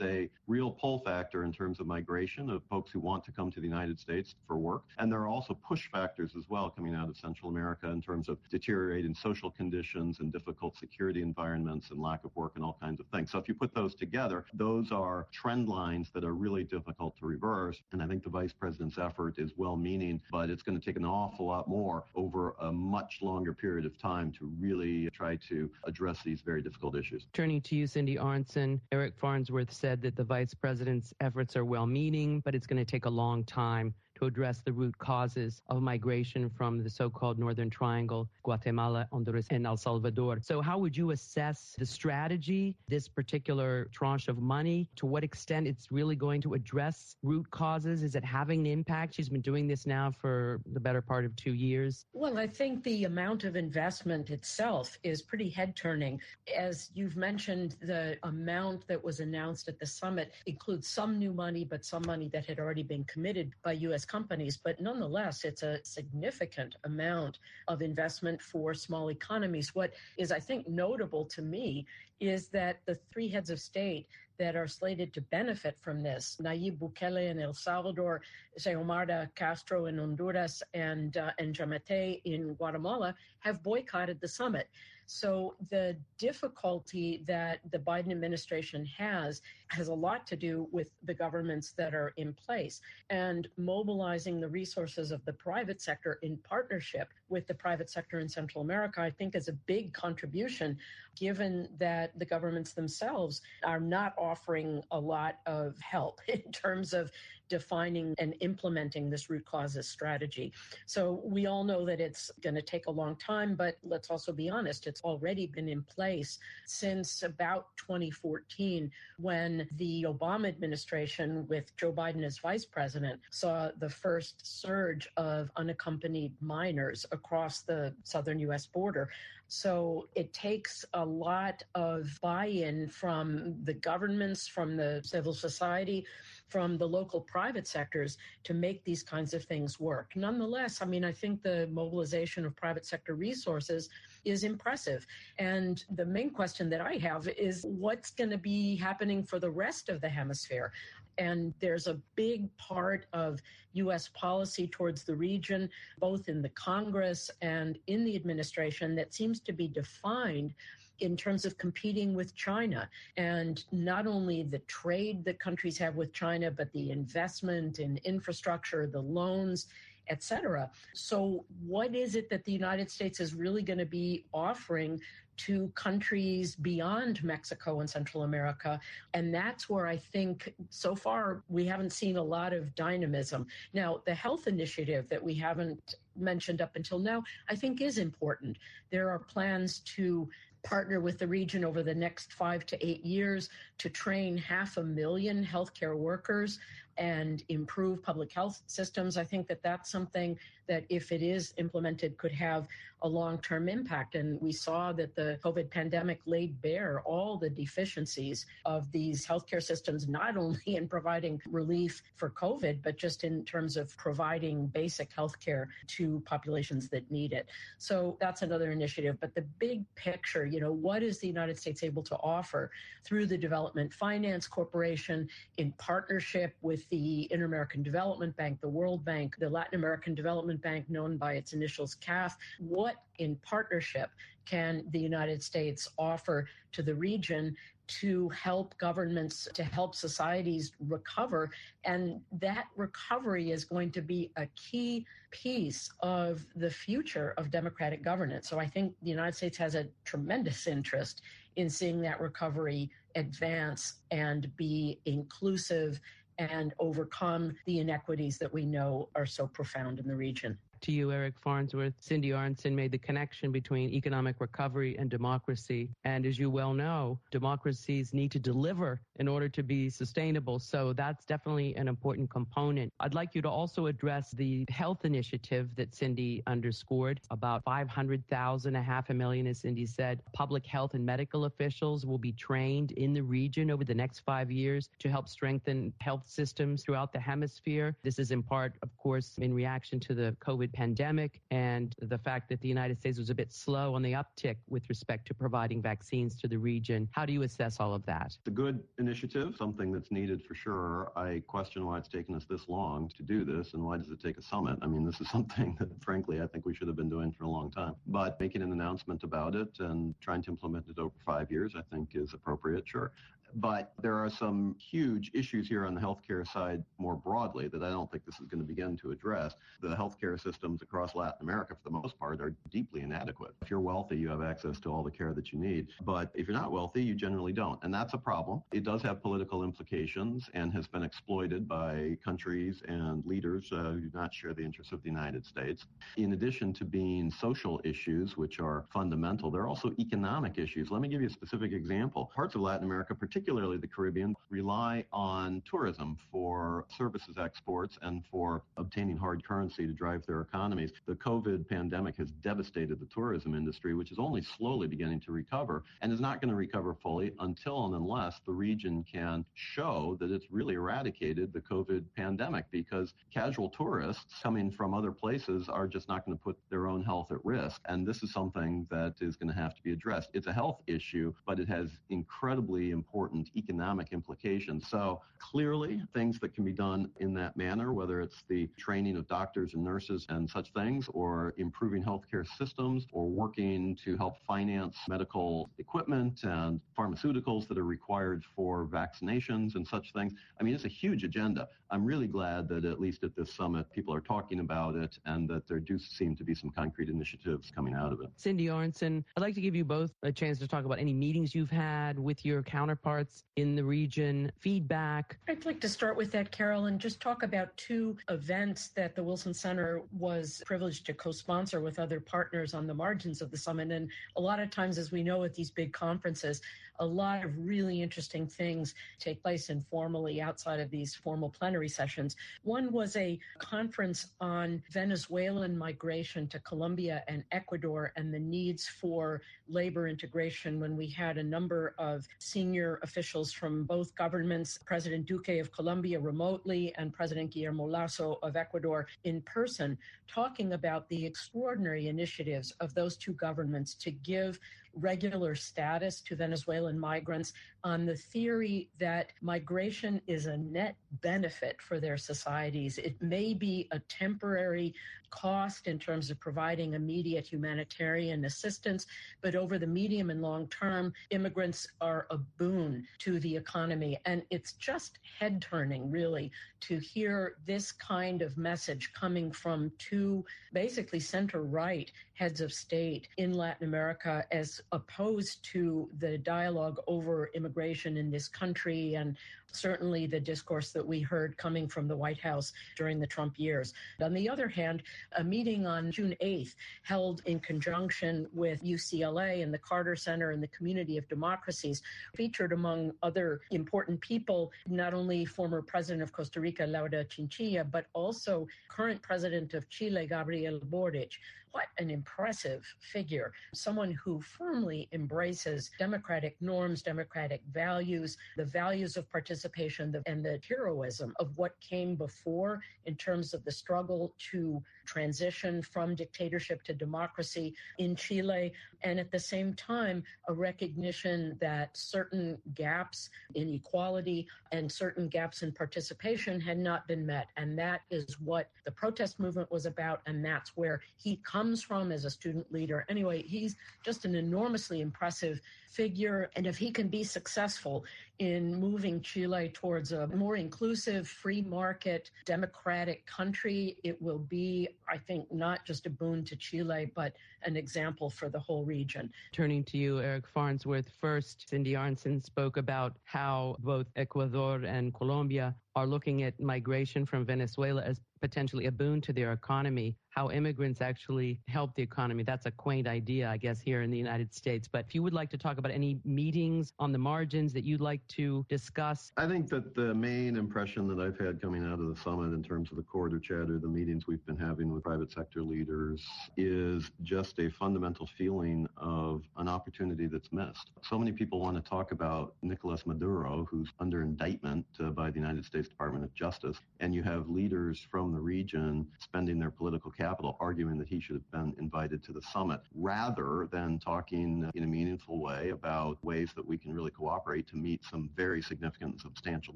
a 0.00 0.28
real 0.46 0.70
pull 0.70 1.00
factor 1.08 1.42
in 1.42 1.52
terms 1.52 1.80
of 1.80 1.86
migration 1.86 2.50
of 2.50 2.62
folks 2.68 2.90
who 2.90 3.00
want 3.00 3.24
to 3.24 3.32
come 3.32 3.50
to 3.50 3.60
the 3.60 3.66
United 3.66 3.98
States 3.98 4.34
for 4.46 4.58
work. 4.58 4.82
And 4.98 5.10
there 5.10 5.20
are 5.20 5.28
also 5.28 5.54
push 5.54 5.88
factors 5.90 6.32
as 6.36 6.44
well 6.50 6.68
coming 6.68 6.94
out 6.94 7.08
of 7.08 7.16
Central 7.16 7.50
America 7.50 7.88
in 7.88 8.02
terms 8.02 8.28
of 8.28 8.36
deteriorating 8.50 9.14
social 9.14 9.50
conditions 9.50 10.20
and 10.20 10.30
difficult 10.30 10.76
security 10.76 11.22
environments 11.22 11.90
and 11.90 11.98
lack 11.98 12.24
of 12.26 12.36
work 12.36 12.52
and 12.56 12.64
all 12.64 12.76
kinds 12.78 13.00
of 13.00 13.06
things. 13.06 13.30
So 13.30 13.38
if 13.38 13.48
you 13.48 13.54
put 13.54 13.74
those 13.74 13.94
together, 13.94 14.44
those 14.52 14.92
are 14.92 15.26
trend 15.32 15.66
lines 15.66 16.10
that 16.12 16.24
are 16.24 16.34
really 16.34 16.64
difficult 16.64 17.16
to 17.20 17.26
reverse. 17.26 17.80
And 17.92 18.02
I 18.02 18.06
think 18.06 18.22
the 18.22 18.28
vice 18.28 18.52
president's 18.52 18.98
effort 18.98 19.38
is 19.38 19.52
well 19.56 19.76
meaning, 19.76 20.20
but 20.30 20.50
it's 20.50 20.62
going 20.62 20.78
to 20.78 20.84
take 20.84 20.96
an 20.96 21.06
awful 21.06 21.46
lot 21.46 21.68
more 21.68 22.04
over 22.14 22.54
a 22.60 22.70
much 22.70 23.20
longer 23.22 23.54
period 23.54 23.86
of 23.86 23.96
time 23.98 24.30
to 24.32 24.52
really 24.60 25.08
try 25.08 25.36
to 25.48 25.70
address 25.84 26.18
these 26.22 26.42
very 26.42 26.60
difficult 26.60 26.96
issues. 26.96 27.24
Turning 27.32 27.62
to 27.62 27.74
you, 27.74 27.86
Cindy 27.86 28.16
Arnson, 28.16 28.78
Eric 28.92 29.14
Farnsworth 29.16 29.72
said 29.72 30.02
that 30.02 30.14
the 30.14 30.24
vice 30.24 30.52
president 30.52 30.97
government's 30.98 31.14
efforts 31.20 31.56
are 31.56 31.64
well 31.64 31.86
meaning, 31.86 32.40
but 32.44 32.54
it's 32.54 32.66
going 32.66 32.84
to 32.84 32.90
take 32.90 33.04
a 33.04 33.10
long 33.10 33.44
time 33.44 33.94
to 34.18 34.26
address 34.26 34.60
the 34.64 34.72
root 34.72 34.96
causes 34.98 35.62
of 35.68 35.80
migration 35.82 36.50
from 36.50 36.82
the 36.82 36.90
so-called 36.90 37.38
Northern 37.38 37.70
Triangle, 37.70 38.28
Guatemala, 38.42 39.06
Honduras, 39.12 39.46
and 39.50 39.66
El 39.66 39.76
Salvador. 39.76 40.38
So 40.42 40.60
how 40.60 40.78
would 40.78 40.96
you 40.96 41.12
assess 41.12 41.74
the 41.78 41.86
strategy, 41.86 42.76
this 42.88 43.08
particular 43.08 43.88
tranche 43.92 44.28
of 44.28 44.38
money? 44.38 44.88
To 44.96 45.06
what 45.06 45.22
extent 45.22 45.66
it's 45.66 45.92
really 45.92 46.16
going 46.16 46.40
to 46.42 46.54
address 46.54 47.16
root 47.22 47.48
causes? 47.50 48.02
Is 48.02 48.14
it 48.14 48.24
having 48.24 48.60
an 48.60 48.66
impact? 48.66 49.14
She's 49.14 49.28
been 49.28 49.40
doing 49.40 49.68
this 49.68 49.86
now 49.86 50.10
for 50.10 50.60
the 50.72 50.80
better 50.80 51.00
part 51.00 51.24
of 51.24 51.34
two 51.36 51.54
years. 51.54 52.06
Well, 52.12 52.38
I 52.38 52.46
think 52.46 52.82
the 52.82 53.04
amount 53.04 53.44
of 53.44 53.54
investment 53.54 54.30
itself 54.30 54.98
is 55.02 55.22
pretty 55.22 55.48
head 55.48 55.76
turning. 55.76 56.20
As 56.56 56.90
you've 56.94 57.16
mentioned, 57.16 57.76
the 57.80 58.18
amount 58.24 58.86
that 58.88 59.02
was 59.02 59.20
announced 59.20 59.68
at 59.68 59.78
the 59.78 59.86
summit 59.86 60.32
includes 60.46 60.88
some 60.88 61.18
new 61.18 61.32
money, 61.32 61.64
but 61.64 61.84
some 61.84 62.02
money 62.06 62.28
that 62.32 62.46
had 62.46 62.58
already 62.58 62.82
been 62.82 63.04
committed 63.04 63.52
by 63.62 63.72
U.S 63.72 64.04
companies, 64.08 64.56
but 64.56 64.80
nonetheless, 64.80 65.44
it's 65.44 65.62
a 65.62 65.78
significant 65.84 66.74
amount 66.84 67.38
of 67.68 67.82
investment 67.82 68.40
for 68.40 68.74
small 68.74 69.10
economies. 69.10 69.74
What 69.74 69.92
is, 70.16 70.32
I 70.32 70.40
think, 70.40 70.66
notable 70.68 71.24
to 71.26 71.42
me 71.42 71.86
is 72.20 72.48
that 72.48 72.80
the 72.86 72.98
three 73.12 73.28
heads 73.28 73.50
of 73.50 73.60
state 73.60 74.06
that 74.38 74.56
are 74.56 74.68
slated 74.68 75.12
to 75.14 75.20
benefit 75.20 75.76
from 75.80 76.00
this, 76.00 76.38
Nayib 76.40 76.78
Bukele 76.78 77.30
in 77.30 77.40
El 77.40 77.52
Salvador, 77.52 78.20
Xiomara 78.58 79.28
Castro 79.34 79.86
in 79.86 79.98
Honduras, 79.98 80.62
and, 80.74 81.16
uh, 81.16 81.30
Giammattei 81.40 82.20
in 82.24 82.54
Guatemala, 82.54 83.14
have 83.40 83.62
boycotted 83.62 84.20
the 84.20 84.28
summit. 84.28 84.68
So 85.10 85.54
the 85.70 85.96
difficulty 86.18 87.24
that 87.26 87.60
the 87.72 87.78
Biden 87.78 88.10
administration 88.10 88.84
has 88.98 89.40
has 89.68 89.88
a 89.88 89.94
lot 89.94 90.26
to 90.26 90.36
do 90.36 90.68
with 90.70 90.88
the 91.02 91.14
governments 91.14 91.72
that 91.78 91.94
are 91.94 92.12
in 92.18 92.34
place 92.34 92.82
and 93.08 93.48
mobilizing 93.56 94.38
the 94.38 94.48
resources 94.48 95.10
of 95.10 95.24
the 95.24 95.32
private 95.32 95.80
sector 95.80 96.18
in 96.20 96.36
partnership 96.36 97.08
with 97.30 97.46
the 97.46 97.54
private 97.54 97.88
sector 97.88 98.20
in 98.20 98.28
Central 98.28 98.62
America, 98.62 99.00
I 99.00 99.10
think 99.10 99.34
is 99.34 99.48
a 99.48 99.54
big 99.54 99.94
contribution 99.94 100.76
given 101.16 101.70
that 101.78 102.18
the 102.18 102.26
governments 102.26 102.74
themselves 102.74 103.40
are 103.64 103.80
not 103.80 104.14
offering 104.18 104.82
a 104.90 105.00
lot 105.00 105.38
of 105.46 105.78
help 105.78 106.20
in 106.28 106.52
terms 106.52 106.92
of 106.92 107.10
defining 107.48 108.14
and 108.18 108.34
implementing 108.40 109.10
this 109.10 109.30
root 109.30 109.44
causes 109.44 109.88
strategy. 109.88 110.52
So 110.86 111.20
we 111.24 111.46
all 111.46 111.64
know 111.64 111.84
that 111.86 112.00
it's 112.00 112.30
going 112.42 112.54
to 112.54 112.62
take 112.62 112.86
a 112.86 112.90
long 112.90 113.16
time, 113.16 113.54
but 113.54 113.78
let's 113.82 114.10
also 114.10 114.32
be 114.32 114.48
honest, 114.48 114.86
it's 114.86 115.02
already 115.02 115.46
been 115.46 115.68
in 115.68 115.82
place 115.82 116.38
since 116.66 117.22
about 117.22 117.68
2014 117.76 118.90
when 119.18 119.68
the 119.76 120.06
Obama 120.08 120.48
administration, 120.48 121.46
with 121.48 121.76
Joe 121.76 121.92
Biden 121.92 122.24
as 122.24 122.38
vice 122.38 122.64
president, 122.64 123.20
saw 123.30 123.70
the 123.78 123.88
first 123.88 124.60
surge 124.60 125.08
of 125.16 125.50
unaccompanied 125.56 126.32
minors 126.40 127.06
across 127.12 127.62
the 127.62 127.94
southern 128.04 128.38
U.S. 128.40 128.66
border. 128.66 129.10
So 129.48 130.08
it 130.14 130.32
takes 130.34 130.84
a 130.92 131.04
lot 131.04 131.62
of 131.74 132.06
buy 132.20 132.46
in 132.46 132.88
from 132.88 133.56
the 133.64 133.72
governments, 133.72 134.46
from 134.46 134.76
the 134.76 135.00
civil 135.02 135.32
society, 135.32 136.06
from 136.48 136.78
the 136.78 136.86
local 136.86 137.20
private 137.20 137.66
sectors 137.66 138.16
to 138.44 138.54
make 138.54 138.82
these 138.84 139.02
kinds 139.02 139.34
of 139.34 139.44
things 139.44 139.78
work. 139.78 140.12
Nonetheless, 140.16 140.80
I 140.80 140.86
mean, 140.86 141.04
I 141.04 141.12
think 141.12 141.42
the 141.42 141.68
mobilization 141.70 142.44
of 142.44 142.56
private 142.56 142.86
sector 142.86 143.14
resources 143.14 143.88
is 144.24 144.44
impressive. 144.44 145.06
And 145.38 145.84
the 145.94 146.06
main 146.06 146.30
question 146.30 146.70
that 146.70 146.80
I 146.80 146.94
have 146.94 147.28
is 147.28 147.64
what's 147.68 148.10
going 148.10 148.30
to 148.30 148.38
be 148.38 148.76
happening 148.76 149.22
for 149.22 149.38
the 149.38 149.50
rest 149.50 149.88
of 149.88 150.00
the 150.00 150.08
hemisphere? 150.08 150.72
And 151.18 151.52
there's 151.60 151.88
a 151.88 152.00
big 152.14 152.48
part 152.56 153.06
of 153.12 153.40
U.S. 153.72 154.08
policy 154.14 154.68
towards 154.68 155.04
the 155.04 155.16
region, 155.16 155.68
both 155.98 156.28
in 156.28 156.42
the 156.42 156.48
Congress 156.50 157.30
and 157.42 157.78
in 157.88 158.04
the 158.04 158.14
administration, 158.14 158.94
that 158.94 159.12
seems 159.12 159.40
to 159.40 159.52
be 159.52 159.68
defined 159.68 160.54
in 161.00 161.16
terms 161.16 161.44
of 161.44 161.56
competing 161.58 162.14
with 162.14 162.34
China 162.34 162.88
and 163.16 163.64
not 163.72 164.06
only 164.06 164.42
the 164.42 164.58
trade 164.60 165.24
that 165.24 165.38
countries 165.38 165.78
have 165.78 165.96
with 165.96 166.12
China, 166.12 166.50
but 166.50 166.72
the 166.72 166.90
investment 166.90 167.78
in 167.78 167.98
infrastructure, 168.04 168.86
the 168.86 169.00
loans, 169.00 169.66
etc. 170.10 170.70
So, 170.94 171.44
what 171.66 171.94
is 171.94 172.14
it 172.14 172.30
that 172.30 172.44
the 172.44 172.52
United 172.52 172.90
States 172.90 173.20
is 173.20 173.34
really 173.34 173.62
going 173.62 173.78
to 173.78 173.86
be 173.86 174.24
offering 174.32 175.00
to 175.38 175.70
countries 175.74 176.56
beyond 176.56 177.22
Mexico 177.22 177.80
and 177.80 177.88
Central 177.88 178.24
America. 178.24 178.78
And 179.14 179.32
that's 179.32 179.70
where 179.70 179.86
I 179.86 179.96
think 179.96 180.52
so 180.68 180.94
far 180.94 181.42
we 181.48 181.64
haven't 181.64 181.92
seen 181.92 182.16
a 182.16 182.22
lot 182.22 182.52
of 182.52 182.74
dynamism. 182.74 183.46
Now, 183.72 184.02
the 184.04 184.14
health 184.14 184.48
initiative 184.48 185.08
that 185.08 185.22
we 185.22 185.34
haven't 185.34 185.94
mentioned 186.16 186.60
up 186.60 186.74
until 186.74 186.98
now, 186.98 187.22
I 187.48 187.54
think 187.54 187.80
is 187.80 187.98
important. 187.98 188.58
There 188.90 189.10
are 189.10 189.20
plans 189.20 189.78
to 189.96 190.28
partner 190.62 191.00
with 191.00 191.18
the 191.18 191.26
region 191.26 191.64
over 191.64 191.82
the 191.82 191.94
next 191.94 192.32
five 192.32 192.66
to 192.66 192.86
eight 192.86 193.04
years 193.04 193.48
to 193.78 193.88
train 193.88 194.36
half 194.36 194.76
a 194.76 194.82
million 194.82 195.44
healthcare 195.44 195.96
workers 195.96 196.58
and 196.98 197.42
improve 197.48 198.02
public 198.02 198.32
health 198.32 198.60
systems. 198.66 199.16
I 199.16 199.24
think 199.24 199.46
that 199.48 199.62
that's 199.62 199.90
something 199.90 200.38
that, 200.68 200.84
if 200.90 201.12
it 201.12 201.22
is 201.22 201.54
implemented, 201.56 202.18
could 202.18 202.32
have 202.32 202.66
a 203.02 203.08
long 203.08 203.38
term 203.38 203.68
impact. 203.68 204.16
And 204.16 204.40
we 204.40 204.52
saw 204.52 204.92
that 204.92 205.14
the 205.14 205.38
COVID 205.42 205.70
pandemic 205.70 206.20
laid 206.26 206.60
bare 206.60 207.00
all 207.02 207.36
the 207.36 207.48
deficiencies 207.48 208.44
of 208.64 208.90
these 208.90 209.26
healthcare 209.26 209.62
systems, 209.62 210.08
not 210.08 210.36
only 210.36 210.60
in 210.66 210.88
providing 210.88 211.40
relief 211.48 212.02
for 212.16 212.30
COVID, 212.30 212.82
but 212.82 212.96
just 212.96 213.24
in 213.24 213.44
terms 213.44 213.76
of 213.76 213.96
providing 213.96 214.66
basic 214.66 215.14
healthcare 215.14 215.66
to 215.86 216.20
populations 216.26 216.88
that 216.88 217.08
need 217.10 217.32
it. 217.32 217.48
So 217.78 218.16
that's 218.20 218.42
another 218.42 218.72
initiative. 218.72 219.16
But 219.20 219.34
the 219.34 219.42
big 219.58 219.84
picture, 219.94 220.44
you 220.44 220.60
know, 220.60 220.72
what 220.72 221.02
is 221.02 221.18
the 221.18 221.28
United 221.28 221.58
States 221.58 221.82
able 221.84 222.02
to 222.02 222.16
offer 222.16 222.70
through 223.04 223.26
the 223.26 223.38
Development 223.38 223.92
Finance 223.92 224.46
Corporation 224.48 225.28
in 225.56 225.72
partnership 225.78 226.56
with 226.62 226.87
the 226.90 227.28
Inter 227.30 227.44
American 227.44 227.82
Development 227.82 228.36
Bank, 228.36 228.60
the 228.60 228.68
World 228.68 229.04
Bank, 229.04 229.36
the 229.38 229.48
Latin 229.48 229.78
American 229.78 230.14
Development 230.14 230.60
Bank, 230.60 230.88
known 230.88 231.16
by 231.16 231.34
its 231.34 231.52
initials 231.52 231.96
CAF? 231.96 232.32
What 232.60 232.96
in 233.18 233.36
partnership 233.36 234.10
can 234.44 234.84
the 234.90 234.98
United 234.98 235.42
States 235.42 235.88
offer 235.98 236.46
to 236.72 236.82
the 236.82 236.94
region 236.94 237.54
to 237.88 238.28
help 238.28 238.76
governments, 238.78 239.48
to 239.54 239.64
help 239.64 239.94
societies 239.94 240.72
recover. 240.88 241.50
And 241.84 242.20
that 242.32 242.66
recovery 242.76 243.50
is 243.50 243.64
going 243.64 243.90
to 243.92 244.02
be 244.02 244.30
a 244.36 244.46
key 244.48 245.06
piece 245.30 245.90
of 246.00 246.44
the 246.54 246.70
future 246.70 247.34
of 247.38 247.50
democratic 247.50 248.04
governance. 248.04 248.48
So 248.48 248.58
I 248.58 248.66
think 248.66 248.94
the 249.02 249.10
United 249.10 249.34
States 249.34 249.56
has 249.58 249.74
a 249.74 249.86
tremendous 250.04 250.66
interest 250.66 251.22
in 251.56 251.68
seeing 251.68 252.00
that 252.02 252.20
recovery 252.20 252.90
advance 253.14 253.94
and 254.10 254.54
be 254.56 255.00
inclusive 255.06 255.98
and 256.38 256.72
overcome 256.78 257.54
the 257.66 257.80
inequities 257.80 258.38
that 258.38 258.52
we 258.52 258.64
know 258.64 259.08
are 259.14 259.26
so 259.26 259.46
profound 259.46 259.98
in 259.98 260.06
the 260.06 260.16
region 260.16 260.56
to 260.82 260.92
you, 260.92 261.12
Eric 261.12 261.34
Farnsworth. 261.40 261.94
Cindy 262.00 262.30
Arnson 262.30 262.72
made 262.72 262.92
the 262.92 262.98
connection 262.98 263.52
between 263.52 263.90
economic 263.90 264.36
recovery 264.40 264.96
and 264.98 265.10
democracy. 265.10 265.90
And 266.04 266.26
as 266.26 266.38
you 266.38 266.50
well 266.50 266.74
know, 266.74 267.18
democracies 267.30 268.14
need 268.14 268.30
to 268.32 268.38
deliver 268.38 269.00
in 269.16 269.28
order 269.28 269.48
to 269.48 269.62
be 269.62 269.90
sustainable. 269.90 270.58
So 270.58 270.92
that's 270.92 271.24
definitely 271.24 271.74
an 271.76 271.88
important 271.88 272.30
component. 272.30 272.92
I'd 273.00 273.14
like 273.14 273.34
you 273.34 273.42
to 273.42 273.48
also 273.48 273.86
address 273.86 274.30
the 274.32 274.64
health 274.68 275.04
initiative 275.04 275.74
that 275.76 275.94
Cindy 275.94 276.42
underscored. 276.46 277.20
About 277.30 277.62
500,000, 277.64 278.76
a 278.76 278.82
half 278.82 279.10
a 279.10 279.14
million, 279.14 279.46
as 279.46 279.60
Cindy 279.60 279.86
said, 279.86 280.20
public 280.32 280.66
health 280.66 280.94
and 280.94 281.04
medical 281.04 281.44
officials 281.46 282.06
will 282.06 282.18
be 282.18 282.32
trained 282.32 282.92
in 282.92 283.12
the 283.12 283.22
region 283.22 283.70
over 283.70 283.84
the 283.84 283.94
next 283.94 284.20
five 284.20 284.50
years 284.50 284.88
to 284.98 285.08
help 285.08 285.28
strengthen 285.28 285.92
health 286.00 286.24
systems 286.26 286.82
throughout 286.82 287.12
the 287.12 287.20
hemisphere. 287.20 287.96
This 288.02 288.18
is 288.18 288.30
in 288.30 288.42
part, 288.42 288.74
of 288.82 288.96
course, 288.96 289.38
in 289.38 289.52
reaction 289.52 290.00
to 290.00 290.14
the 290.14 290.36
COVID 290.40 290.67
COVID 290.68 290.72
pandemic 290.72 291.40
and 291.50 291.94
the 292.00 292.18
fact 292.18 292.48
that 292.48 292.60
the 292.60 292.68
United 292.68 292.98
States 292.98 293.18
was 293.18 293.30
a 293.30 293.34
bit 293.34 293.52
slow 293.52 293.94
on 293.94 294.02
the 294.02 294.12
uptick 294.12 294.56
with 294.68 294.88
respect 294.88 295.26
to 295.28 295.34
providing 295.34 295.82
vaccines 295.82 296.36
to 296.40 296.48
the 296.48 296.56
region. 296.56 297.08
How 297.12 297.26
do 297.26 297.32
you 297.32 297.42
assess 297.42 297.80
all 297.80 297.94
of 297.94 298.04
that? 298.06 298.36
A 298.46 298.50
good 298.50 298.82
initiative, 298.98 299.54
something 299.56 299.92
that's 299.92 300.10
needed 300.10 300.42
for 300.46 300.54
sure. 300.54 301.12
I 301.16 301.42
question 301.46 301.84
why 301.86 301.98
it's 301.98 302.08
taken 302.08 302.34
us 302.34 302.44
this 302.48 302.68
long 302.68 303.10
to 303.16 303.22
do 303.22 303.44
this 303.44 303.74
and 303.74 303.82
why 303.82 303.98
does 303.98 304.10
it 304.10 304.20
take 304.20 304.38
a 304.38 304.42
summit? 304.42 304.78
I 304.82 304.86
mean, 304.86 305.04
this 305.04 305.20
is 305.20 305.28
something 305.32 305.76
that, 305.78 305.88
frankly, 306.02 306.40
I 306.40 306.46
think 306.46 306.66
we 306.66 306.74
should 306.74 306.88
have 306.88 306.96
been 306.96 307.10
doing 307.10 307.32
for 307.32 307.44
a 307.44 307.50
long 307.50 307.70
time. 307.70 307.94
But 308.06 308.38
making 308.40 308.62
an 308.62 308.72
announcement 308.72 309.22
about 309.22 309.54
it 309.54 309.68
and 309.80 310.14
trying 310.20 310.42
to 310.42 310.50
implement 310.50 310.88
it 310.88 310.98
over 310.98 311.14
five 311.24 311.50
years, 311.50 311.74
I 311.76 311.82
think, 311.94 312.10
is 312.14 312.34
appropriate, 312.34 312.84
sure. 312.86 313.12
But 313.54 313.92
there 314.00 314.16
are 314.16 314.30
some 314.30 314.76
huge 314.78 315.30
issues 315.34 315.68
here 315.68 315.86
on 315.86 315.94
the 315.94 316.00
healthcare 316.00 316.46
side 316.46 316.82
more 316.98 317.16
broadly 317.16 317.68
that 317.68 317.82
I 317.82 317.90
don't 317.90 318.10
think 318.10 318.24
this 318.24 318.40
is 318.40 318.46
going 318.46 318.60
to 318.60 318.66
begin 318.66 318.96
to 318.98 319.10
address. 319.10 319.54
The 319.80 319.88
healthcare 319.88 320.40
systems 320.40 320.82
across 320.82 321.14
Latin 321.14 321.40
America, 321.40 321.74
for 321.74 321.90
the 321.90 321.96
most 321.96 322.18
part, 322.18 322.40
are 322.40 322.54
deeply 322.70 323.00
inadequate. 323.02 323.52
If 323.62 323.70
you're 323.70 323.80
wealthy, 323.80 324.16
you 324.16 324.28
have 324.28 324.42
access 324.42 324.78
to 324.80 324.92
all 324.92 325.02
the 325.02 325.10
care 325.10 325.32
that 325.32 325.52
you 325.52 325.58
need. 325.58 325.88
But 326.02 326.30
if 326.34 326.46
you're 326.46 326.56
not 326.56 326.72
wealthy, 326.72 327.02
you 327.02 327.14
generally 327.14 327.52
don't. 327.52 327.82
And 327.82 327.92
that's 327.92 328.14
a 328.14 328.18
problem. 328.18 328.62
It 328.72 328.84
does 328.84 329.02
have 329.02 329.22
political 329.22 329.64
implications 329.64 330.48
and 330.54 330.72
has 330.72 330.86
been 330.86 331.02
exploited 331.02 331.66
by 331.66 332.18
countries 332.24 332.82
and 332.86 333.24
leaders 333.24 333.70
uh, 333.72 333.76
who 333.92 334.00
do 334.00 334.10
not 334.14 334.32
share 334.32 334.54
the 334.54 334.62
interests 334.62 334.92
of 334.92 335.02
the 335.02 335.08
United 335.08 335.44
States. 335.44 335.86
In 336.16 336.32
addition 336.32 336.72
to 336.74 336.84
being 336.84 337.30
social 337.30 337.80
issues, 337.84 338.36
which 338.36 338.60
are 338.60 338.84
fundamental, 338.92 339.50
there 339.50 339.62
are 339.62 339.68
also 339.68 339.92
economic 339.98 340.58
issues. 340.58 340.90
Let 340.90 341.00
me 341.00 341.08
give 341.08 341.20
you 341.20 341.28
a 341.28 341.30
specific 341.30 341.72
example. 341.72 342.30
Parts 342.34 342.54
of 342.54 342.60
Latin 342.60 342.84
America, 342.84 343.14
particularly 343.14 343.37
particularly 343.38 343.76
the 343.76 343.86
Caribbean, 343.86 344.34
rely 344.50 345.04
on 345.12 345.62
tourism 345.70 346.18
for 346.32 346.84
services 346.96 347.36
exports 347.38 347.96
and 348.02 348.24
for 348.28 348.64
obtaining 348.76 349.16
hard 349.16 349.46
currency 349.46 349.86
to 349.86 349.92
drive 349.92 350.26
their 350.26 350.40
economies. 350.40 350.90
The 351.06 351.14
COVID 351.14 351.68
pandemic 351.68 352.16
has 352.16 352.32
devastated 352.42 352.98
the 352.98 353.06
tourism 353.06 353.54
industry, 353.54 353.94
which 353.94 354.10
is 354.10 354.18
only 354.18 354.42
slowly 354.42 354.88
beginning 354.88 355.20
to 355.20 355.30
recover 355.30 355.84
and 356.02 356.12
is 356.12 356.20
not 356.20 356.40
going 356.40 356.48
to 356.48 356.56
recover 356.56 356.96
fully 357.00 357.32
until 357.38 357.84
and 357.86 357.94
unless 357.94 358.40
the 358.44 358.52
region 358.52 359.04
can 359.04 359.44
show 359.54 360.16
that 360.18 360.32
it's 360.32 360.50
really 360.50 360.74
eradicated 360.74 361.52
the 361.52 361.60
COVID 361.60 362.06
pandemic 362.16 362.64
because 362.72 363.14
casual 363.32 363.68
tourists 363.70 364.34
coming 364.42 364.68
from 364.68 364.94
other 364.94 365.12
places 365.12 365.68
are 365.68 365.86
just 365.86 366.08
not 366.08 366.26
going 366.26 366.36
to 366.36 366.42
put 366.42 366.58
their 366.70 366.88
own 366.88 367.04
health 367.04 367.30
at 367.30 367.38
risk. 367.44 367.80
And 367.84 368.04
this 368.04 368.24
is 368.24 368.32
something 368.32 368.84
that 368.90 369.14
is 369.20 369.36
going 369.36 369.48
to 369.48 369.54
have 369.54 369.76
to 369.76 369.82
be 369.82 369.92
addressed. 369.92 370.30
It's 370.34 370.48
a 370.48 370.52
health 370.52 370.80
issue, 370.88 371.32
but 371.46 371.60
it 371.60 371.68
has 371.68 371.90
incredibly 372.10 372.90
important 372.90 373.27
important 373.28 373.50
economic 373.56 374.08
implications. 374.12 374.88
So 374.88 375.20
clearly, 375.38 376.00
things 376.14 376.38
that 376.40 376.54
can 376.54 376.64
be 376.64 376.72
done 376.72 377.10
in 377.18 377.34
that 377.34 377.56
manner, 377.58 377.92
whether 377.92 378.22
it's 378.22 378.42
the 378.48 378.68
training 378.78 379.16
of 379.18 379.28
doctors 379.28 379.74
and 379.74 379.84
nurses 379.84 380.24
and 380.30 380.48
such 380.48 380.72
things, 380.72 381.08
or 381.12 381.52
improving 381.58 382.02
healthcare 382.02 382.46
systems, 382.56 383.06
or 383.12 383.28
working 383.28 383.96
to 384.04 384.16
help 384.16 384.36
finance 384.46 384.96
medical 385.08 385.70
equipment 385.78 386.40
and 386.44 386.80
pharmaceuticals 386.98 387.68
that 387.68 387.76
are 387.76 387.84
required 387.84 388.42
for 388.56 388.86
vaccinations 388.86 389.74
and 389.74 389.86
such 389.86 390.10
things. 390.14 390.32
I 390.58 390.62
mean, 390.62 390.74
it's 390.74 390.86
a 390.86 390.88
huge 390.88 391.22
agenda. 391.22 391.68
I'm 391.90 392.04
really 392.04 392.26
glad 392.26 392.68
that 392.68 392.84
at 392.84 393.00
least 393.00 393.24
at 393.24 393.36
this 393.36 393.52
summit, 393.52 393.90
people 393.90 394.14
are 394.14 394.20
talking 394.20 394.60
about 394.60 394.94
it 394.94 395.18
and 395.26 395.48
that 395.48 395.66
there 395.68 395.80
do 395.80 395.98
seem 395.98 396.34
to 396.36 396.44
be 396.44 396.54
some 396.54 396.70
concrete 396.70 397.08
initiatives 397.08 397.70
coming 397.74 397.94
out 397.94 398.12
of 398.12 398.20
it. 398.20 398.28
Cindy 398.36 398.66
Arnson, 398.66 399.24
I'd 399.36 399.42
like 399.42 399.54
to 399.54 399.60
give 399.60 399.74
you 399.74 399.84
both 399.84 400.12
a 400.22 400.32
chance 400.32 400.58
to 400.58 400.68
talk 400.68 400.84
about 400.84 400.98
any 400.98 401.12
meetings 401.12 401.54
you've 401.54 401.70
had 401.70 402.18
with 402.18 402.44
your 402.44 402.62
counterparts 402.62 403.17
counterparts 403.18 403.44
in 403.56 403.74
the 403.74 403.84
region, 403.84 404.50
feedback? 404.58 405.38
I'd 405.48 405.64
like 405.64 405.80
to 405.80 405.88
start 405.88 406.16
with 406.16 406.30
that, 406.32 406.50
Carol, 406.50 406.86
and 406.86 407.00
just 407.00 407.20
talk 407.20 407.42
about 407.42 407.76
two 407.76 408.16
events 408.28 408.88
that 408.88 409.14
the 409.14 409.22
Wilson 409.22 409.54
Center 409.54 410.02
was 410.16 410.62
privileged 410.66 411.06
to 411.06 411.14
co 411.14 411.32
sponsor 411.32 411.80
with 411.80 411.98
other 411.98 412.20
partners 412.20 412.74
on 412.74 412.86
the 412.86 412.94
margins 412.94 413.42
of 413.42 413.50
the 413.50 413.56
summit. 413.56 413.90
And 413.90 414.10
a 414.36 414.40
lot 414.40 414.60
of 414.60 414.70
times, 414.70 414.98
as 414.98 415.10
we 415.10 415.22
know 415.22 415.44
at 415.44 415.54
these 415.54 415.70
big 415.70 415.92
conferences, 415.92 416.60
a 417.00 417.06
lot 417.06 417.44
of 417.44 417.56
really 417.58 418.02
interesting 418.02 418.46
things 418.46 418.94
take 419.18 419.42
place 419.42 419.70
informally 419.70 420.40
outside 420.40 420.80
of 420.80 420.90
these 420.90 421.14
formal 421.14 421.48
plenary 421.48 421.88
sessions. 421.88 422.36
One 422.62 422.92
was 422.92 423.16
a 423.16 423.38
conference 423.58 424.32
on 424.40 424.82
Venezuelan 424.90 425.76
migration 425.76 426.48
to 426.48 426.58
Colombia 426.60 427.22
and 427.28 427.44
Ecuador 427.52 428.12
and 428.16 428.32
the 428.32 428.38
needs 428.38 428.86
for 428.86 429.42
labor 429.68 430.08
integration 430.08 430.80
when 430.80 430.96
we 430.96 431.08
had 431.08 431.38
a 431.38 431.42
number 431.42 431.94
of 431.98 432.26
senior 432.38 432.98
officials 433.02 433.52
from 433.52 433.84
both 433.84 434.14
governments, 434.14 434.78
President 434.84 435.26
Duque 435.26 435.60
of 435.60 435.72
Colombia 435.72 436.18
remotely 436.18 436.94
and 436.96 437.12
President 437.12 437.52
Guillermo 437.52 437.86
Lasso 437.86 438.38
of 438.42 438.56
Ecuador 438.56 439.06
in 439.24 439.40
person, 439.42 439.96
talking 440.26 440.72
about 440.72 441.08
the 441.08 441.24
extraordinary 441.26 442.08
initiatives 442.08 442.72
of 442.80 442.94
those 442.94 443.16
two 443.16 443.32
governments 443.34 443.94
to 443.94 444.10
give 444.10 444.58
regular 444.94 445.54
status 445.54 446.20
to 446.22 446.36
Venezuelan 446.36 446.98
migrants 446.98 447.52
on 447.84 448.04
the 448.04 448.16
theory 448.16 448.88
that 448.98 449.32
migration 449.40 450.20
is 450.26 450.46
a 450.46 450.56
net 450.56 450.96
benefit 451.22 451.80
for 451.80 452.00
their 452.00 452.16
societies. 452.16 452.98
It 452.98 453.20
may 453.22 453.54
be 453.54 453.88
a 453.92 454.00
temporary 454.00 454.94
cost 455.30 455.86
in 455.86 455.98
terms 455.98 456.30
of 456.30 456.40
providing 456.40 456.94
immediate 456.94 457.46
humanitarian 457.46 458.44
assistance, 458.44 459.06
but 459.40 459.54
over 459.54 459.78
the 459.78 459.86
medium 459.86 460.30
and 460.30 460.42
long 460.42 460.66
term, 460.68 461.12
immigrants 461.30 461.88
are 462.00 462.26
a 462.30 462.38
boon 462.38 463.06
to 463.18 463.40
the 463.40 463.56
economy. 463.56 464.18
And 464.24 464.42
it's 464.50 464.72
just 464.72 465.18
head 465.38 465.60
turning, 465.60 466.10
really, 466.10 466.50
to 466.80 466.98
hear 466.98 467.56
this 467.66 467.92
kind 467.92 468.42
of 468.42 468.56
message 468.56 469.12
coming 469.12 469.50
from 469.50 469.90
two 469.98 470.44
basically 470.72 471.20
center 471.20 471.62
right 471.62 472.10
heads 472.34 472.60
of 472.60 472.72
state 472.72 473.28
in 473.36 473.52
Latin 473.52 473.86
America 473.86 474.44
as 474.52 474.80
opposed 474.92 475.64
to 475.64 476.08
the 476.18 476.38
dialogue 476.38 476.98
over 477.08 477.50
immigration 477.54 478.16
in 478.16 478.30
this 478.30 478.46
country 478.46 479.14
and 479.14 479.36
certainly 479.72 480.26
the 480.26 480.40
discourse 480.40 480.90
that 480.92 481.06
we 481.06 481.20
heard 481.20 481.56
coming 481.56 481.88
from 481.88 482.08
the 482.08 482.16
White 482.16 482.40
House 482.40 482.72
during 482.96 483.18
the 483.18 483.26
Trump 483.26 483.58
years. 483.58 483.94
On 484.22 484.32
the 484.32 484.48
other 484.48 484.68
hand, 484.68 485.02
a 485.36 485.44
meeting 485.44 485.86
on 485.86 486.10
June 486.10 486.34
8th, 486.42 486.74
held 487.02 487.42
in 487.46 487.60
conjunction 487.60 488.46
with 488.52 488.82
UCLA 488.82 489.62
and 489.62 489.72
the 489.72 489.78
Carter 489.78 490.16
Center 490.16 490.50
and 490.50 490.62
the 490.62 490.68
Community 490.68 491.18
of 491.18 491.28
Democracies, 491.28 492.02
featured 492.36 492.72
among 492.72 493.12
other 493.22 493.60
important 493.70 494.20
people, 494.20 494.70
not 494.86 495.14
only 495.14 495.44
former 495.44 495.82
president 495.82 496.22
of 496.22 496.32
Costa 496.32 496.60
Rica, 496.60 496.86
Laura 496.86 497.24
Chinchilla, 497.24 497.84
but 497.84 498.06
also 498.14 498.66
current 498.88 499.22
president 499.22 499.74
of 499.74 499.88
Chile, 499.88 500.26
Gabriel 500.26 500.80
Boric. 500.84 501.32
What 501.72 501.88
an 501.98 502.10
impressive 502.10 502.84
figure. 503.00 503.52
Someone 503.74 504.12
who 504.12 504.40
firmly 504.40 505.08
embraces 505.12 505.90
democratic 505.98 506.56
norms, 506.60 507.02
democratic 507.02 507.62
values, 507.72 508.36
the 508.56 508.64
values 508.64 509.16
of 509.16 509.30
participation, 509.30 510.14
and 510.26 510.44
the 510.44 510.60
heroism 510.66 511.34
of 511.40 511.56
what 511.56 511.80
came 511.80 512.16
before 512.16 512.80
in 513.06 513.16
terms 513.16 513.54
of 513.54 513.64
the 513.64 513.72
struggle 513.72 514.34
to 514.50 514.82
transition 515.08 515.82
from 515.82 516.14
dictatorship 516.14 516.82
to 516.84 516.92
democracy 516.92 517.74
in 517.98 518.14
Chile. 518.14 518.72
And 519.02 519.18
at 519.18 519.30
the 519.30 519.38
same 519.40 519.72
time, 519.72 520.22
a 520.48 520.52
recognition 520.52 521.56
that 521.60 521.96
certain 521.96 522.58
gaps 522.74 523.30
in 523.54 523.68
equality 523.70 524.46
and 524.70 524.92
certain 524.92 525.28
gaps 525.28 525.62
in 525.62 525.72
participation 525.72 526.60
had 526.60 526.76
not 526.76 527.08
been 527.08 527.24
met. 527.24 527.48
And 527.56 527.78
that 527.78 528.02
is 528.10 528.38
what 528.38 528.70
the 528.84 528.92
protest 528.92 529.40
movement 529.40 529.72
was 529.72 529.86
about. 529.86 530.20
And 530.26 530.44
that's 530.44 530.76
where 530.76 531.00
he 531.16 531.36
comes 531.36 531.82
from 531.82 532.12
as 532.12 532.26
a 532.26 532.30
student 532.30 532.70
leader. 532.70 533.06
Anyway, 533.08 533.42
he's 533.42 533.76
just 534.04 534.26
an 534.26 534.34
enormously 534.34 535.00
impressive 535.00 535.58
figure. 535.90 536.50
And 536.54 536.66
if 536.66 536.76
he 536.76 536.90
can 536.90 537.08
be 537.08 537.24
successful 537.24 538.04
in 538.38 538.74
moving 538.74 539.20
Chile 539.20 539.70
towards 539.74 540.12
a 540.12 540.26
more 540.28 540.56
inclusive, 540.56 541.26
free 541.26 541.62
market, 541.62 542.30
democratic 542.44 543.26
country, 543.26 543.98
it 544.04 544.20
will 544.22 544.38
be, 544.38 544.88
I 545.08 545.18
think, 545.18 545.50
not 545.52 545.84
just 545.84 546.06
a 546.06 546.10
boon 546.10 546.44
to 546.44 546.56
Chile, 546.56 547.10
but 547.14 547.34
an 547.64 547.76
example 547.76 548.30
for 548.30 548.48
the 548.48 548.58
whole 548.58 548.84
region. 548.84 549.30
Turning 549.52 549.82
to 549.84 549.98
you, 549.98 550.20
Eric 550.20 550.46
Farnsworth, 550.46 551.10
first, 551.20 551.68
Cindy 551.68 551.92
Arnson 551.94 552.44
spoke 552.44 552.76
about 552.76 553.16
how 553.24 553.76
both 553.80 554.06
Ecuador 554.14 554.82
and 554.84 555.12
Colombia 555.12 555.74
are 555.96 556.06
looking 556.06 556.44
at 556.44 556.58
migration 556.60 557.26
from 557.26 557.44
Venezuela 557.44 558.02
as 558.02 558.20
potentially 558.40 558.86
a 558.86 558.92
boon 558.92 559.20
to 559.20 559.32
their 559.32 559.52
economy, 559.52 560.16
how 560.30 560.50
immigrants 560.50 561.00
actually 561.00 561.58
help 561.68 561.94
the 561.94 562.02
economy. 562.02 562.42
That's 562.42 562.66
a 562.66 562.70
quaint 562.70 563.08
idea, 563.08 563.48
I 563.48 563.56
guess, 563.56 563.80
here 563.80 564.02
in 564.02 564.10
the 564.10 564.18
United 564.18 564.54
States. 564.54 564.88
But 564.90 565.04
if 565.08 565.14
you 565.14 565.22
would 565.22 565.32
like 565.32 565.50
to 565.50 565.58
talk 565.58 565.78
about 565.78 565.90
any 565.90 566.20
meetings 566.24 566.92
on 566.98 567.12
the 567.12 567.18
margins 567.18 567.72
that 567.72 567.84
you'd 567.84 568.00
like 568.00 568.20
to 568.28 568.64
discuss. 568.68 569.32
I 569.36 569.46
think 569.46 569.68
that 569.70 569.94
the 569.94 570.14
main 570.14 570.56
impression 570.56 571.08
that 571.08 571.18
I've 571.20 571.38
had 571.38 571.60
coming 571.60 571.84
out 571.84 571.98
of 571.98 572.14
the 572.14 572.20
summit 572.22 572.54
in 572.54 572.62
terms 572.62 572.90
of 572.90 572.96
the 572.96 573.02
corridor 573.02 573.38
chatter, 573.38 573.78
the 573.78 573.88
meetings 573.88 574.26
we've 574.26 574.44
been 574.46 574.56
having 574.56 574.92
with 574.92 575.02
private 575.02 575.32
sector 575.32 575.62
leaders, 575.62 576.24
is 576.56 577.10
just 577.22 577.58
a 577.58 577.68
fundamental 577.70 578.28
feeling 578.38 578.86
of 578.96 579.42
an 579.56 579.68
opportunity 579.68 580.26
that's 580.26 580.52
missed. 580.52 580.90
So 581.02 581.18
many 581.18 581.32
people 581.32 581.60
want 581.60 581.82
to 581.82 581.90
talk 581.90 582.12
about 582.12 582.54
Nicolas 582.62 583.06
Maduro, 583.06 583.66
who's 583.70 583.88
under 583.98 584.22
indictment 584.22 584.86
uh, 585.00 585.10
by 585.10 585.30
the 585.30 585.36
United 585.36 585.64
States 585.64 585.88
Department 585.88 586.24
of 586.24 586.34
Justice, 586.34 586.78
and 587.00 587.14
you 587.14 587.22
have 587.22 587.48
leaders 587.48 588.06
from 588.10 588.32
the 588.32 588.40
region 588.40 589.06
spending 589.18 589.58
their 589.58 589.70
political 589.70 590.10
capital 590.18 590.56
arguing 590.58 590.98
that 590.98 591.06
he 591.06 591.20
should 591.20 591.36
have 591.36 591.50
been 591.52 591.74
invited 591.78 592.22
to 592.24 592.32
the 592.32 592.42
summit, 592.42 592.80
rather 592.94 593.68
than 593.70 593.98
talking 593.98 594.68
in 594.74 594.82
a 594.82 594.86
meaningful 594.86 595.40
way 595.40 595.70
about 595.70 596.18
ways 596.24 596.50
that 596.56 596.66
we 596.66 596.76
can 596.76 596.92
really 596.92 597.10
cooperate 597.10 597.66
to 597.68 597.76
meet 597.76 598.02
some 598.04 598.28
very 598.36 598.60
significant 598.60 599.12
and 599.12 599.20
substantial 599.20 599.74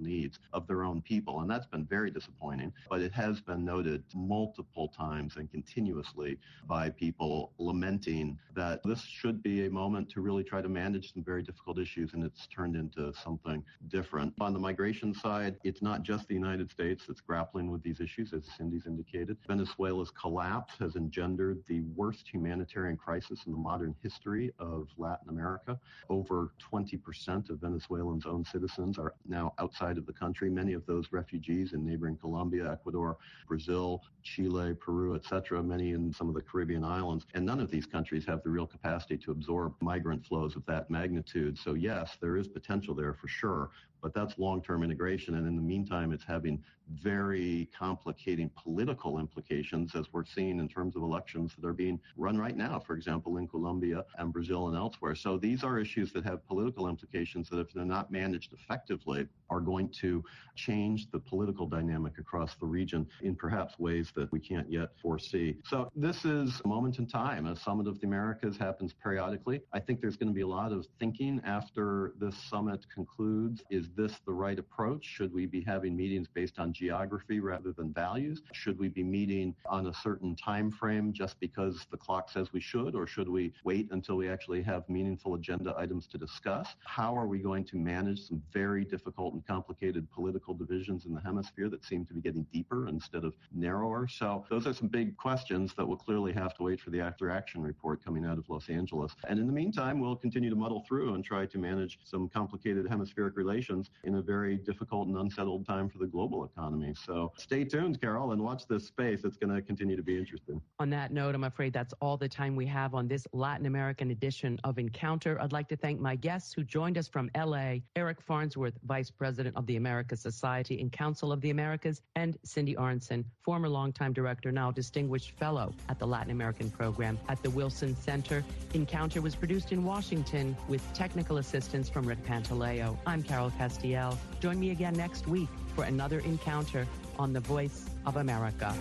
needs 0.00 0.38
of 0.52 0.66
their 0.66 0.82
own 0.82 1.00
people. 1.02 1.40
And 1.40 1.50
that's 1.50 1.66
been 1.66 1.84
very 1.84 2.10
disappointing, 2.10 2.72
but 2.90 3.00
it 3.00 3.12
has 3.12 3.40
been 3.40 3.64
noted 3.64 4.02
multiple 4.14 4.88
times 4.88 5.36
and 5.36 5.50
continuously 5.50 6.38
by 6.66 6.90
people 6.90 7.52
lamenting 7.58 8.38
that 8.54 8.82
this 8.84 9.02
should 9.02 9.42
be 9.42 9.66
a 9.66 9.70
moment 9.70 10.10
to 10.10 10.20
really 10.20 10.42
try 10.42 10.60
to 10.60 10.68
manage 10.68 11.12
some 11.12 11.22
very 11.22 11.42
difficult 11.42 11.78
issues, 11.78 12.14
and 12.14 12.24
it's 12.24 12.46
turned 12.48 12.74
into 12.74 13.12
something 13.22 13.62
different. 13.88 14.34
On 14.40 14.52
the 14.52 14.58
migration 14.58 15.14
side, 15.14 15.56
it's 15.62 15.82
not 15.82 16.02
just 16.02 16.26
the 16.26 16.34
United 16.34 16.70
States 16.70 17.04
that's 17.06 17.20
grappling 17.20 17.70
with 17.70 17.82
these 17.82 18.00
issues, 18.00 18.32
as 18.32 18.44
Cindy's 18.56 18.86
indicated. 18.86 19.36
Venezuela's 19.46 20.10
collapse 20.32 20.72
has 20.78 20.96
engendered 20.96 21.62
the 21.68 21.82
worst 21.94 22.26
humanitarian 22.26 22.96
crisis 22.96 23.40
in 23.44 23.52
the 23.52 23.58
modern 23.58 23.94
history 24.02 24.50
of 24.58 24.88
Latin 24.96 25.28
America. 25.28 25.78
Over 26.08 26.54
20% 26.72 27.50
of 27.50 27.58
Venezuelans' 27.58 28.24
own 28.24 28.42
citizens 28.42 28.98
are 28.98 29.12
now 29.28 29.52
outside 29.58 29.98
of 29.98 30.06
the 30.06 30.12
country. 30.12 30.48
Many 30.48 30.72
of 30.72 30.86
those 30.86 31.12
refugees 31.12 31.74
in 31.74 31.84
neighboring 31.84 32.16
Colombia, 32.16 32.72
Ecuador, 32.72 33.18
Brazil, 33.46 34.04
Chile, 34.22 34.72
Peru, 34.72 35.16
etc., 35.16 35.62
many 35.62 35.90
in 35.90 36.10
some 36.14 36.30
of 36.30 36.34
the 36.34 36.40
Caribbean 36.40 36.82
islands. 36.82 37.26
And 37.34 37.44
none 37.44 37.60
of 37.60 37.70
these 37.70 37.84
countries 37.84 38.24
have 38.24 38.42
the 38.42 38.48
real 38.48 38.66
capacity 38.66 39.18
to 39.18 39.32
absorb 39.32 39.74
migrant 39.82 40.24
flows 40.24 40.56
of 40.56 40.64
that 40.64 40.88
magnitude. 40.88 41.58
So 41.58 41.74
yes, 41.74 42.16
there 42.22 42.38
is 42.38 42.48
potential 42.48 42.94
there 42.94 43.12
for 43.12 43.28
sure 43.28 43.68
but 44.02 44.12
that's 44.12 44.38
long-term 44.38 44.82
integration. 44.82 45.36
And 45.36 45.46
in 45.46 45.56
the 45.56 45.62
meantime, 45.62 46.12
it's 46.12 46.24
having 46.24 46.62
very 46.90 47.70
complicating 47.76 48.50
political 48.60 49.18
implications 49.18 49.94
as 49.94 50.12
we're 50.12 50.24
seeing 50.24 50.58
in 50.58 50.68
terms 50.68 50.96
of 50.96 51.02
elections 51.02 51.52
that 51.58 51.66
are 51.66 51.72
being 51.72 51.98
run 52.16 52.36
right 52.36 52.56
now, 52.56 52.78
for 52.78 52.94
example, 52.94 53.36
in 53.38 53.46
Colombia 53.48 54.04
and 54.18 54.32
Brazil 54.32 54.68
and 54.68 54.76
elsewhere. 54.76 55.14
So 55.14 55.38
these 55.38 55.64
are 55.64 55.78
issues 55.78 56.12
that 56.12 56.24
have 56.24 56.46
political 56.46 56.88
implications 56.88 57.48
that 57.50 57.60
if 57.60 57.72
they're 57.72 57.84
not 57.84 58.10
managed 58.10 58.52
effectively 58.52 59.26
are 59.48 59.60
going 59.60 59.88
to 60.00 60.24
change 60.56 61.10
the 61.10 61.18
political 61.18 61.66
dynamic 61.66 62.18
across 62.18 62.56
the 62.56 62.66
region 62.66 63.06
in 63.22 63.34
perhaps 63.34 63.78
ways 63.78 64.12
that 64.16 64.30
we 64.32 64.40
can't 64.40 64.70
yet 64.70 64.90
foresee. 65.00 65.56
So 65.64 65.88
this 65.94 66.24
is 66.24 66.60
a 66.64 66.68
moment 66.68 66.98
in 66.98 67.06
time. 67.06 67.46
A 67.46 67.56
summit 67.56 67.86
of 67.86 68.00
the 68.00 68.06
Americas 68.06 68.56
happens 68.56 68.92
periodically. 68.92 69.62
I 69.72 69.80
think 69.80 70.00
there's 70.00 70.16
going 70.16 70.28
to 70.28 70.34
be 70.34 70.40
a 70.40 70.46
lot 70.46 70.72
of 70.72 70.86
thinking 70.98 71.40
after 71.44 72.14
this 72.18 72.34
summit 72.50 72.84
concludes. 72.92 73.62
Is 73.70 73.88
this 73.96 74.20
the 74.26 74.32
right 74.32 74.58
approach? 74.58 75.04
Should 75.04 75.32
we 75.32 75.46
be 75.46 75.60
having 75.62 75.96
meetings 75.96 76.28
based 76.32 76.58
on 76.58 76.72
geography 76.72 77.40
rather 77.40 77.72
than 77.72 77.92
values? 77.92 78.42
Should 78.52 78.78
we 78.78 78.88
be 78.88 79.02
meeting 79.02 79.54
on 79.66 79.86
a 79.86 79.94
certain 79.94 80.34
time 80.36 80.70
frame 80.70 81.12
just 81.12 81.38
because 81.40 81.86
the 81.90 81.96
clock 81.96 82.30
says 82.30 82.52
we 82.52 82.60
should, 82.60 82.94
or 82.94 83.06
should 83.06 83.28
we 83.28 83.52
wait 83.64 83.88
until 83.90 84.16
we 84.16 84.28
actually 84.28 84.62
have 84.62 84.88
meaningful 84.88 85.34
agenda 85.34 85.74
items 85.76 86.06
to 86.08 86.18
discuss? 86.18 86.68
How 86.84 87.16
are 87.16 87.26
we 87.26 87.38
going 87.38 87.64
to 87.66 87.76
manage 87.76 88.28
some 88.28 88.42
very 88.52 88.84
difficult 88.84 89.34
and 89.34 89.46
complicated 89.46 90.10
political 90.10 90.54
divisions 90.54 91.06
in 91.06 91.14
the 91.14 91.20
hemisphere 91.20 91.68
that 91.68 91.84
seem 91.84 92.04
to 92.06 92.14
be 92.14 92.20
getting 92.20 92.46
deeper 92.52 92.88
instead 92.88 93.24
of 93.24 93.34
narrower? 93.54 94.06
So 94.08 94.44
those 94.50 94.66
are 94.66 94.74
some 94.74 94.88
big 94.88 95.16
questions 95.16 95.74
that 95.76 95.86
will 95.86 95.96
clearly 95.96 96.32
have 96.32 96.54
to 96.56 96.62
wait 96.62 96.80
for 96.80 96.90
the 96.90 97.00
after 97.00 97.30
action 97.30 97.62
report 97.62 98.04
coming 98.04 98.24
out 98.24 98.38
of 98.38 98.48
Los 98.48 98.68
Angeles. 98.68 99.12
And 99.28 99.38
in 99.38 99.46
the 99.46 99.52
meantime, 99.52 100.00
we'll 100.00 100.16
continue 100.16 100.50
to 100.50 100.56
muddle 100.56 100.84
through 100.86 101.14
and 101.14 101.24
try 101.24 101.46
to 101.46 101.58
manage 101.58 101.98
some 102.04 102.28
complicated 102.28 102.86
hemispheric 102.88 103.36
relations 103.36 103.81
in 104.04 104.16
a 104.16 104.22
very 104.22 104.56
difficult 104.56 105.08
and 105.08 105.16
unsettled 105.16 105.66
time 105.66 105.88
for 105.88 105.98
the 105.98 106.06
global 106.06 106.44
economy. 106.44 106.94
So 107.06 107.32
stay 107.36 107.64
tuned, 107.64 108.00
Carol, 108.00 108.32
and 108.32 108.42
watch 108.42 108.66
this 108.66 108.86
space. 108.86 109.24
It's 109.24 109.36
going 109.36 109.54
to 109.54 109.62
continue 109.62 109.96
to 109.96 110.02
be 110.02 110.18
interesting. 110.18 110.60
On 110.78 110.90
that 110.90 111.12
note, 111.12 111.34
I'm 111.34 111.44
afraid 111.44 111.72
that's 111.72 111.94
all 112.00 112.16
the 112.16 112.28
time 112.28 112.56
we 112.56 112.66
have 112.66 112.94
on 112.94 113.08
this 113.08 113.26
Latin 113.32 113.66
American 113.66 114.10
edition 114.10 114.58
of 114.64 114.78
Encounter. 114.78 115.40
I'd 115.40 115.52
like 115.52 115.68
to 115.68 115.76
thank 115.76 116.00
my 116.00 116.16
guests 116.16 116.52
who 116.52 116.64
joined 116.64 116.98
us 116.98 117.08
from 117.08 117.30
LA, 117.36 117.76
Eric 117.96 118.20
Farnsworth, 118.20 118.74
Vice 118.84 119.10
President 119.10 119.56
of 119.56 119.66
the 119.66 119.76
America 119.76 120.16
Society 120.16 120.80
and 120.80 120.90
Council 120.92 121.32
of 121.32 121.40
the 121.40 121.50
Americas, 121.50 122.02
and 122.16 122.36
Cindy 122.44 122.74
Arnson, 122.74 123.24
former 123.42 123.68
longtime 123.68 124.12
director, 124.12 124.52
now 124.52 124.70
distinguished 124.70 125.32
fellow 125.32 125.74
at 125.88 125.98
the 125.98 126.06
Latin 126.06 126.30
American 126.30 126.70
program 126.70 127.18
at 127.28 127.42
the 127.42 127.50
Wilson 127.50 127.94
Center. 127.96 128.44
Encounter 128.74 129.20
was 129.20 129.34
produced 129.34 129.72
in 129.72 129.84
Washington 129.84 130.56
with 130.68 130.82
technical 130.92 131.38
assistance 131.38 131.88
from 131.88 132.06
Rick 132.06 132.24
Pantaleo. 132.24 132.96
I'm 133.06 133.22
Carol 133.22 133.50
Castiel. 133.72 134.16
Join 134.40 134.58
me 134.58 134.70
again 134.70 134.94
next 134.94 135.26
week 135.26 135.48
for 135.74 135.84
another 135.84 136.20
encounter 136.20 136.86
on 137.18 137.32
the 137.32 137.40
Voice 137.40 137.86
of 138.06 138.16
America. 138.16 138.74